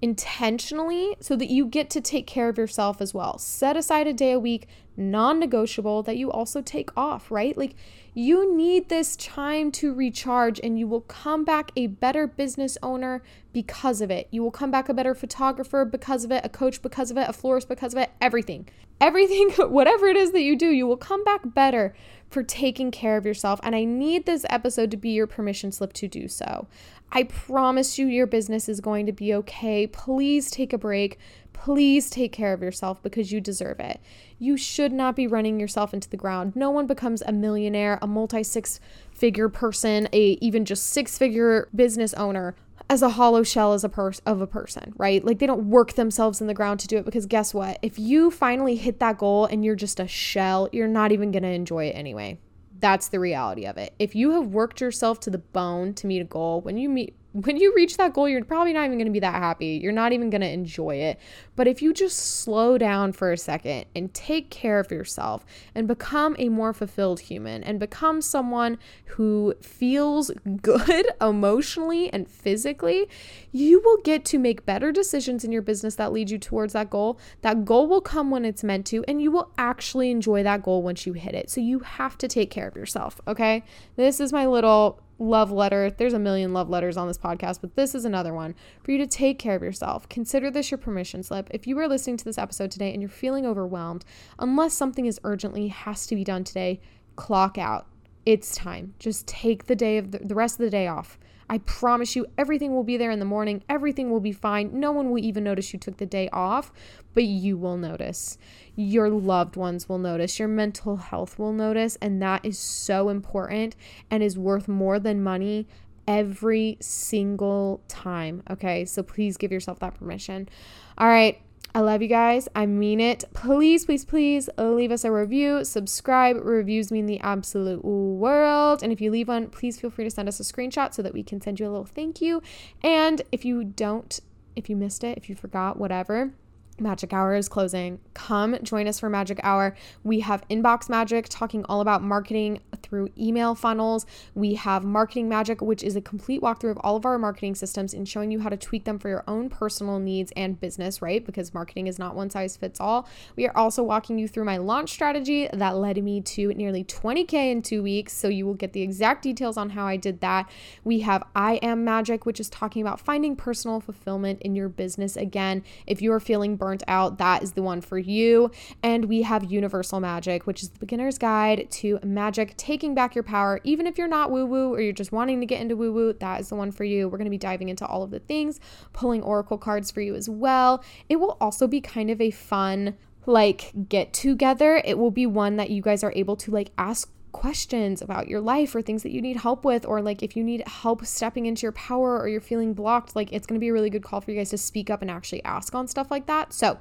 intentionally 0.03 1.17
so 1.21 1.37
that 1.37 1.49
you 1.51 1.65
get 1.67 1.89
to 1.91 2.01
take 2.01 2.27
care 2.27 2.49
of 2.49 2.59
yourself 2.59 3.01
as 3.01 3.15
well 3.15 3.39
set 3.39 3.77
aside 3.77 4.07
a 4.07 4.13
day 4.13 4.33
a 4.33 4.41
week 4.41 4.67
non-negotiable 4.97 6.03
that 6.03 6.17
you 6.17 6.31
also 6.31 6.61
take 6.61 6.91
off 6.97 7.31
right 7.31 7.57
like 7.57 7.75
you 8.19 8.53
need 8.57 8.89
this 8.89 9.15
time 9.15 9.71
to 9.71 9.95
recharge 9.95 10.59
and 10.65 10.77
you 10.77 10.89
will 10.89 11.03
come 11.03 11.45
back 11.45 11.71
a 11.77 11.87
better 11.87 12.27
business 12.27 12.77
owner 12.83 13.23
because 13.53 14.01
of 14.01 14.11
it. 14.11 14.27
You 14.33 14.43
will 14.43 14.51
come 14.51 14.73
back 14.73 14.89
a 14.89 14.95
better 14.95 15.15
photographer 15.15 15.85
because 15.85 16.25
of 16.25 16.33
it, 16.33 16.45
a 16.45 16.49
coach 16.49 16.83
because 16.83 17.13
of 17.13 17.17
it, 17.17 17.29
a 17.29 17.33
florist 17.33 17.69
because 17.69 17.95
of 17.95 18.01
it, 18.01 18.11
everything. 18.21 18.69
Everything, 19.01 19.51
whatever 19.71 20.09
it 20.09 20.17
is 20.17 20.33
that 20.33 20.41
you 20.41 20.57
do, 20.57 20.67
you 20.67 20.85
will 20.85 20.97
come 20.97 21.23
back 21.23 21.43
better 21.45 21.95
for 22.29 22.43
taking 22.43 22.91
care 22.91 23.17
of 23.17 23.25
yourself. 23.25 23.61
And 23.63 23.75
I 23.75 23.85
need 23.85 24.27
this 24.27 24.45
episode 24.51 24.91
to 24.91 24.97
be 24.97 25.11
your 25.11 25.27
permission 25.27 25.73
slip 25.73 25.93
to 25.95 26.09
do 26.09 26.29
so. 26.29 26.67
I 27.11 27.23
promise 27.23 27.99
you, 27.99 28.07
your 28.07 28.27
business 28.27 28.69
is 28.69 28.81
going 28.81 29.07
to 29.07 29.13
be 29.13 29.33
okay. 29.35 29.87
Please 29.87 30.51
take 30.51 30.73
a 30.73 30.79
break. 30.79 31.19
Please 31.55 32.11
take 32.11 32.33
care 32.33 32.53
of 32.53 32.63
yourself 32.63 33.03
because 33.03 33.33
you 33.33 33.41
deserve 33.41 33.81
it. 33.81 34.01
You 34.39 34.57
should 34.57 34.93
not 34.93 35.17
be 35.17 35.27
running 35.27 35.59
yourself 35.59 35.95
into 35.95 36.09
the 36.09 36.17
ground. 36.17 36.55
No 36.55 36.71
one 36.71 36.87
becomes 36.87 37.23
a 37.23 37.33
millionaire, 37.33 37.99
a 38.03 38.07
multi 38.07 38.43
six 38.43 38.79
figure 39.11 39.49
person, 39.49 40.09
a 40.13 40.33
even 40.41 40.65
just 40.65 40.87
six 40.87 41.19
figure 41.19 41.69
business 41.75 42.15
owner 42.15 42.55
as 42.91 43.03
a 43.03 43.11
hollow 43.11 43.43
shell 43.43 43.73
as 43.75 43.85
a 43.85 43.89
pers- 43.89 44.23
of 44.25 44.41
a 44.41 44.47
person, 44.47 44.93
right? 44.97 45.25
Like 45.25 45.39
they 45.39 45.47
don't 45.47 45.69
work 45.69 45.93
themselves 45.93 46.41
in 46.41 46.47
the 46.47 46.55
ground 46.55 46.81
to 46.81 46.87
do 46.87 46.97
it 46.97 47.05
because 47.05 47.27
guess 47.27 47.53
what? 47.53 47.79
If 47.83 47.99
you 47.99 48.31
finally 48.31 48.77
hit 48.77 48.99
that 49.01 49.19
goal 49.19 49.45
and 49.45 49.65
you're 49.65 49.77
just 49.77 50.01
a 50.01 50.09
shell, 50.09 50.69
you're 50.73 50.89
not 50.89 51.13
even 51.13 51.31
going 51.31 51.43
to 51.43 51.51
enjoy 51.51 51.87
it 51.87 51.93
anyway. 51.93 52.41
That's 52.81 53.09
the 53.09 53.21
reality 53.21 53.67
of 53.67 53.77
it. 53.77 53.95
If 53.99 54.15
you 54.15 54.31
have 54.33 54.47
worked 54.47 54.81
yourself 54.81 55.21
to 55.21 55.31
the 55.31 55.39
bone 55.39 55.95
to 55.95 56.07
meet 56.07 56.21
a 56.21 56.25
goal, 56.25 56.61
when 56.61 56.79
you 56.79 56.89
meet 56.89 57.15
when 57.45 57.57
you 57.57 57.73
reach 57.75 57.97
that 57.97 58.15
goal, 58.15 58.29
you're 58.29 58.45
probably 58.45 58.73
not 58.73 58.85
even 58.85 58.99
going 58.99 59.07
to 59.07 59.13
be 59.13 59.21
that 59.21 59.35
happy. 59.35 59.79
You're 59.83 59.93
not 59.93 60.13
even 60.13 60.31
going 60.31 60.41
to 60.41 60.49
enjoy 60.49 60.97
it. 60.97 61.19
But 61.57 61.69
if 61.69 61.83
you 61.83 61.93
just 61.93 62.41
slow 62.41 62.79
down 62.79 63.13
for 63.13 63.33
a 63.33 63.37
second 63.37 63.87
and 63.95 64.13
take 64.13 64.51
care 64.51 64.81
of 64.81 64.91
yourself 64.91 65.45
and 65.75 65.87
become 65.87 66.35
a 66.39 66.49
more 66.49 66.73
fulfilled 66.73 67.21
human 67.21 67.63
and 67.63 67.79
become 67.79 68.21
someone 68.21 68.79
who 69.07 69.55
feels 69.61 70.31
good 70.63 71.07
emotionally 71.21 72.13
and 72.13 72.29
physically, 72.29 73.09
you 73.53 73.81
will 73.85 73.99
get 73.99 74.25
to 74.27 74.39
make 74.39 74.67
better 74.67 74.91
decisions 74.91 75.45
in 75.45 75.53
your 75.53 75.63
business 75.63 75.95
that 75.97 76.13
lead 76.13 76.31
you 76.31 76.39
towards 76.39 76.73
that 76.73 76.91
goal. 76.91 77.19
That 77.43 77.65
goal 77.65 77.87
will 77.87 78.01
come 78.01 78.31
when 78.31 78.45
it's 78.45 78.65
meant 78.65 78.87
to, 78.87 79.05
and 79.07 79.23
you 79.23 79.31
will 79.31 79.53
actually 79.59 80.11
enjoy 80.11 80.43
that 80.43 80.63
goal 80.63 80.83
once 80.83 81.07
you 81.07 81.13
hit 81.13 81.35
it. 81.35 81.51
So 81.51 81.61
you 81.61 81.81
have 81.81 82.19
to 82.19 82.29
take 82.29 82.51
care 82.51 82.67
of 82.67 82.77
yourself, 82.77 83.21
okay? 83.29 83.65
This 83.97 84.21
is 84.21 84.33
my 84.33 84.47
little 84.47 85.01
love 85.19 85.51
letter. 85.51 85.91
There's 85.91 86.13
a 86.13 86.19
million 86.19 86.53
love 86.53 86.69
letters 86.69 86.97
on 86.97 87.09
this 87.09 87.19
podcast, 87.19 87.61
but 87.61 87.75
this 87.75 87.95
is 87.95 88.05
another 88.05 88.33
one 88.33 88.55
for 88.83 88.93
you 88.93 88.99
to 88.99 89.07
take 89.07 89.39
care 89.39 89.57
of 89.57 89.63
yourself. 89.63 90.09
Consider 90.09 90.51
this 90.51 90.71
your 90.71 90.79
permission 90.79 91.23
slip. 91.23 91.49
If 91.51 91.67
you 91.67 91.79
are 91.79 91.89
listening 91.89 92.17
to 92.19 92.25
this 92.25 92.39
episode 92.39 92.71
today 92.71 92.93
and 92.93 93.03
you're 93.03 93.09
feeling 93.09 93.47
overwhelmed, 93.47 94.05
unless 94.39 94.75
something 94.75 95.07
is 95.07 95.21
urgently 95.25 95.69
has 95.69 96.07
to 96.07 96.15
be 96.15 96.25
done 96.25 96.45
today, 96.45 96.81
clock 97.17 97.59
out. 97.59 97.87
It's 98.27 98.55
time. 98.55 98.95
Just 98.99 99.27
take 99.27 99.67
the 99.67 99.77
day 99.77 99.99
of 99.99 100.11
the, 100.11 100.19
the 100.19 100.35
rest 100.35 100.57
of 100.57 100.65
the 100.65 100.71
day 100.71 100.87
off. 100.87 101.19
I 101.51 101.59
promise 101.59 102.15
you, 102.15 102.27
everything 102.37 102.75
will 102.75 102.85
be 102.85 102.97
there 102.97 103.11
in 103.11 103.19
the 103.19 103.25
morning. 103.25 103.63
Everything 103.69 104.11
will 104.11 104.21
be 104.21 104.33
fine. 104.33 104.79
No 104.79 104.93
one 104.93 105.11
will 105.11 105.19
even 105.19 105.45
notice 105.45 105.73
you 105.73 105.79
took 105.79 105.97
the 105.97 106.07
day 106.07 106.29
off, 106.33 106.73
but 107.15 107.25
you 107.25 107.57
will 107.57 107.77
notice. 107.77 108.39
Your 108.77 109.09
loved 109.09 109.57
ones 109.57 109.89
will 109.89 109.99
notice. 109.99 110.39
Your 110.39 110.49
mental 110.49 110.97
health 110.97 111.39
will 111.39 111.53
notice. 111.53 111.97
And 112.03 112.21
that 112.23 112.45
is 112.45 112.59
so 112.59 113.09
important 113.09 113.77
and 114.11 114.23
is 114.23 114.39
worth 114.39 114.69
more 114.69 114.99
than 114.99 115.23
money 115.23 115.67
every 116.07 116.77
single 116.81 117.83
time. 117.89 118.43
Okay. 118.51 118.85
So 118.85 119.03
please 119.03 119.37
give 119.37 119.53
yourself 119.53 119.79
that 119.81 119.95
permission. 119.95 120.49
All 120.97 121.09
right. 121.09 121.41
I 121.75 121.81
love 121.81 122.03
you 122.03 122.09
guys. 122.09 122.49
I 122.55 122.67
mean 122.67 122.99
it. 122.99 123.25
Please, 123.35 123.85
please, 123.85 124.05
please 124.05 124.49
leave 124.59 124.91
us 124.91 125.05
a 125.05 125.13
review, 125.13 125.65
subscribe. 125.65 126.37
Reviews 126.45 126.91
mean 126.91 127.07
the 127.07 127.21
absolute 127.21 127.85
world. 127.85 128.83
And 128.83 128.93
if 128.93 129.01
you 129.01 129.11
leave 129.11 129.29
one, 129.29 129.49
please 129.49 129.79
feel 129.79 129.91
free 129.91 130.05
to 130.05 130.11
send 130.11 130.29
us 130.29 130.41
a 130.41 130.43
screenshot 130.43 130.95
so 130.95 131.03
that 131.03 131.13
we 131.13 131.23
can 131.23 131.41
send 131.41 131.61
you 131.61 131.67
a 131.67 131.71
little 131.71 131.85
thank 131.85 132.21
you. 132.21 132.43
And 132.83 133.23
if 133.31 133.45
you 133.45 133.65
don't, 133.65 134.19
if 134.57 134.69
you 134.69 134.77
missed 134.77 135.05
it, 135.05 135.19
if 135.19 135.29
you 135.29 135.37
forgot, 135.37 135.79
whatever, 135.79 136.33
Magic 136.81 137.13
Hour 137.13 137.35
is 137.35 137.49
closing. 137.49 138.01
Come 138.15 138.57
join 138.63 138.87
us 138.87 139.01
for 139.01 139.09
Magic 139.09 139.41
Hour. 139.43 139.75
We 140.05 140.21
have 140.21 140.47
Inbox 140.49 140.89
Magic 140.89 141.27
talking 141.29 141.65
all 141.65 141.81
about 141.81 142.03
marketing 142.03 142.61
through 142.83 143.09
email 143.19 143.55
funnels. 143.55 144.07
We 144.35 144.55
have 144.55 144.85
Marketing 144.85 145.29
Magic, 145.29 145.61
which 145.61 145.83
is 145.83 145.97
a 145.97 146.01
complete 146.01 146.41
walkthrough 146.41 146.71
of 146.71 146.79
all 146.79 146.97
of 146.97 147.05
our 147.05 147.19
marketing 147.19 147.55
systems 147.55 147.95
and 147.95 148.09
showing 148.09 148.31
you 148.31 148.41
how 148.41 148.49
to 148.49 148.57
tweak 148.57 148.85
them 148.85 148.99
for 148.99 149.09
your 149.09 149.25
own 149.27 149.49
personal 149.49 149.99
needs 149.99 150.33
and 150.37 150.61
business, 150.61 151.03
right? 151.03 151.25
Because 151.25 151.53
marketing 151.53 151.87
is 151.87 151.99
not 151.99 152.15
one 152.15 152.31
size 152.31 152.57
fits 152.57 152.81
all. 152.81 153.09
We 153.37 153.47
are 153.47 153.57
also 153.57 153.83
walking 153.83 154.19
you 154.19 154.29
through 154.29 154.45
my 154.45 154.59
launch 154.59 154.91
strategy 154.91 155.49
that 155.53 155.77
led 155.77 156.03
me 156.03 156.21
to 156.21 156.49
nearly 156.55 156.85
20K 156.85 157.51
in 157.51 157.63
two 157.63 157.83
weeks. 157.83 158.13
So 158.13 158.29
you 158.29 158.47
will 158.47 158.55
get 158.55 158.73
the 158.73 158.83
exact 158.83 159.23
details 159.23 159.57
on 159.57 159.71
how 159.71 159.87
I 159.87 159.97
did 159.97 160.21
that. 160.21 160.49
We 160.85 161.01
have 161.01 161.25
I 161.35 161.55
Am 161.57 161.85
Magic, 161.85 162.27
which 162.27 162.41
is 162.41 162.49
talking 162.49 162.83
about 162.83 163.01
finding 163.01 163.37
personal 163.37 163.81
fulfillment 163.81 164.41
in 164.43 164.55
your 164.55 164.69
business. 164.69 165.17
Again, 165.17 165.63
if 165.87 166.01
you 166.01 166.13
are 166.13 166.21
feeling 166.21 166.57
burnt 166.57 166.68
burnt 166.69 166.83
out, 166.87 167.17
that 167.17 167.43
is 167.43 167.53
the 167.53 167.63
one 167.63 167.81
for 167.81 167.97
you. 167.97 168.51
And 168.83 169.07
we 169.07 169.23
have 169.23 169.51
Universal 169.51 170.01
Magic, 170.01 170.47
which 170.47 170.63
is 170.63 170.69
the 170.69 170.79
beginner's 170.79 171.17
guide 171.17 171.67
to 171.71 171.99
magic, 172.05 172.55
taking 172.59 172.95
back 172.95 173.15
your 173.15 173.25
power. 173.25 173.59
Even 173.65 173.87
if 173.87 173.97
you're 173.97 174.07
not 174.07 174.31
woo 174.31 174.45
woo 174.45 174.75
or 174.75 174.81
you're 174.83 174.93
just 174.93 175.11
wanting 175.11 175.41
to 175.41 175.47
get 175.47 175.63
into 175.63 175.77
woo 175.77 175.91
woo, 175.95 176.13
that 176.13 176.41
is 176.41 176.51
the 176.51 176.55
one 176.57 176.71
for 176.71 176.85
you. 176.85 177.09
We're 177.09 177.17
going 177.17 177.25
to 177.25 177.31
be 177.31 177.39
diving 177.39 177.71
into 177.71 177.87
all 177.87 178.03
of 178.03 178.11
the 178.11 178.19
things, 178.19 178.61
pulling 178.93 179.23
oracle 179.23 179.57
cards 179.57 179.91
for 179.91 180.03
you 180.03 180.15
as 180.15 180.29
well. 180.29 180.85
It 181.09 181.17
will 181.17 181.39
also 181.41 181.67
be 181.67 181.81
kind 181.81 182.11
of 182.11 182.21
a 182.21 182.31
fun, 182.31 182.99
like 183.25 183.73
get 183.89 184.13
together. 184.13 184.83
It 184.85 184.99
will 184.99 185.11
be 185.11 185.25
one 185.25 185.57
that 185.57 185.71
you 185.71 185.81
guys 185.81 186.05
are 186.05 186.13
able 186.15 186.37
to 186.37 186.51
like 186.51 186.71
ask 186.77 187.11
questions 187.33 188.03
about 188.03 188.29
your 188.29 188.41
life 188.41 188.75
or 188.75 188.83
things 188.83 189.03
that 189.03 189.13
you 189.13 189.21
need 189.21 189.37
help 189.37 189.65
with, 189.65 189.85
or 189.87 190.01
like 190.03 190.23
if 190.23 190.37
you 190.37 190.45
need 190.45 190.67
help 190.67 191.05
stepping 191.05 191.47
into 191.47 191.63
your 191.63 191.73
power 191.73 192.19
or 192.19 192.29
you're 192.29 192.41
feeling 192.41 192.75
blocked, 192.75 193.15
like 193.17 193.33
it's 193.33 193.47
going 193.47 193.59
to 193.59 193.61
be 193.61 193.69
a 193.69 193.73
really 193.73 193.91
good 193.91 194.03
call 194.03 194.21
for 194.21 194.31
you 194.31 194.37
guys 194.37 194.51
to 194.51 194.59
speak 194.59 194.91
up 194.91 195.03
and 195.03 195.11
actually 195.11 195.43
ask 195.45 195.75
on 195.75 195.87
stuff 195.87 196.11
like 196.11 196.27
that. 196.27 196.53
So, 196.53 196.79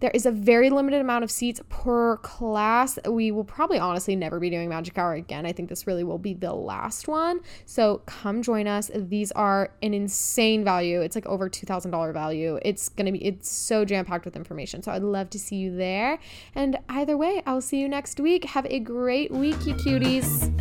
there 0.00 0.10
is 0.12 0.26
a 0.26 0.30
very 0.30 0.70
limited 0.70 1.00
amount 1.00 1.24
of 1.24 1.30
seats 1.30 1.60
per 1.68 2.18
class. 2.18 2.98
We 3.08 3.30
will 3.30 3.44
probably 3.44 3.78
honestly 3.78 4.16
never 4.16 4.38
be 4.38 4.50
doing 4.50 4.68
Magic 4.68 4.96
Hour 4.98 5.14
again. 5.14 5.46
I 5.46 5.52
think 5.52 5.68
this 5.68 5.86
really 5.86 6.04
will 6.04 6.18
be 6.18 6.34
the 6.34 6.52
last 6.52 7.08
one. 7.08 7.40
So 7.64 8.02
come 8.06 8.42
join 8.42 8.66
us. 8.66 8.90
These 8.94 9.32
are 9.32 9.72
an 9.82 9.94
insane 9.94 10.64
value. 10.64 11.00
It's 11.00 11.14
like 11.14 11.26
over 11.26 11.48
$2,000 11.48 12.12
value. 12.12 12.58
It's 12.62 12.88
going 12.88 13.06
to 13.06 13.12
be, 13.12 13.24
it's 13.24 13.50
so 13.50 13.84
jam 13.84 14.04
packed 14.04 14.24
with 14.24 14.36
information. 14.36 14.82
So 14.82 14.92
I'd 14.92 15.02
love 15.02 15.30
to 15.30 15.38
see 15.38 15.56
you 15.56 15.74
there. 15.76 16.18
And 16.54 16.78
either 16.88 17.16
way, 17.16 17.42
I'll 17.46 17.60
see 17.60 17.80
you 17.80 17.88
next 17.88 18.20
week. 18.20 18.44
Have 18.44 18.66
a 18.66 18.78
great 18.78 19.30
week, 19.30 19.66
you 19.66 19.74
cuties. 19.74 20.52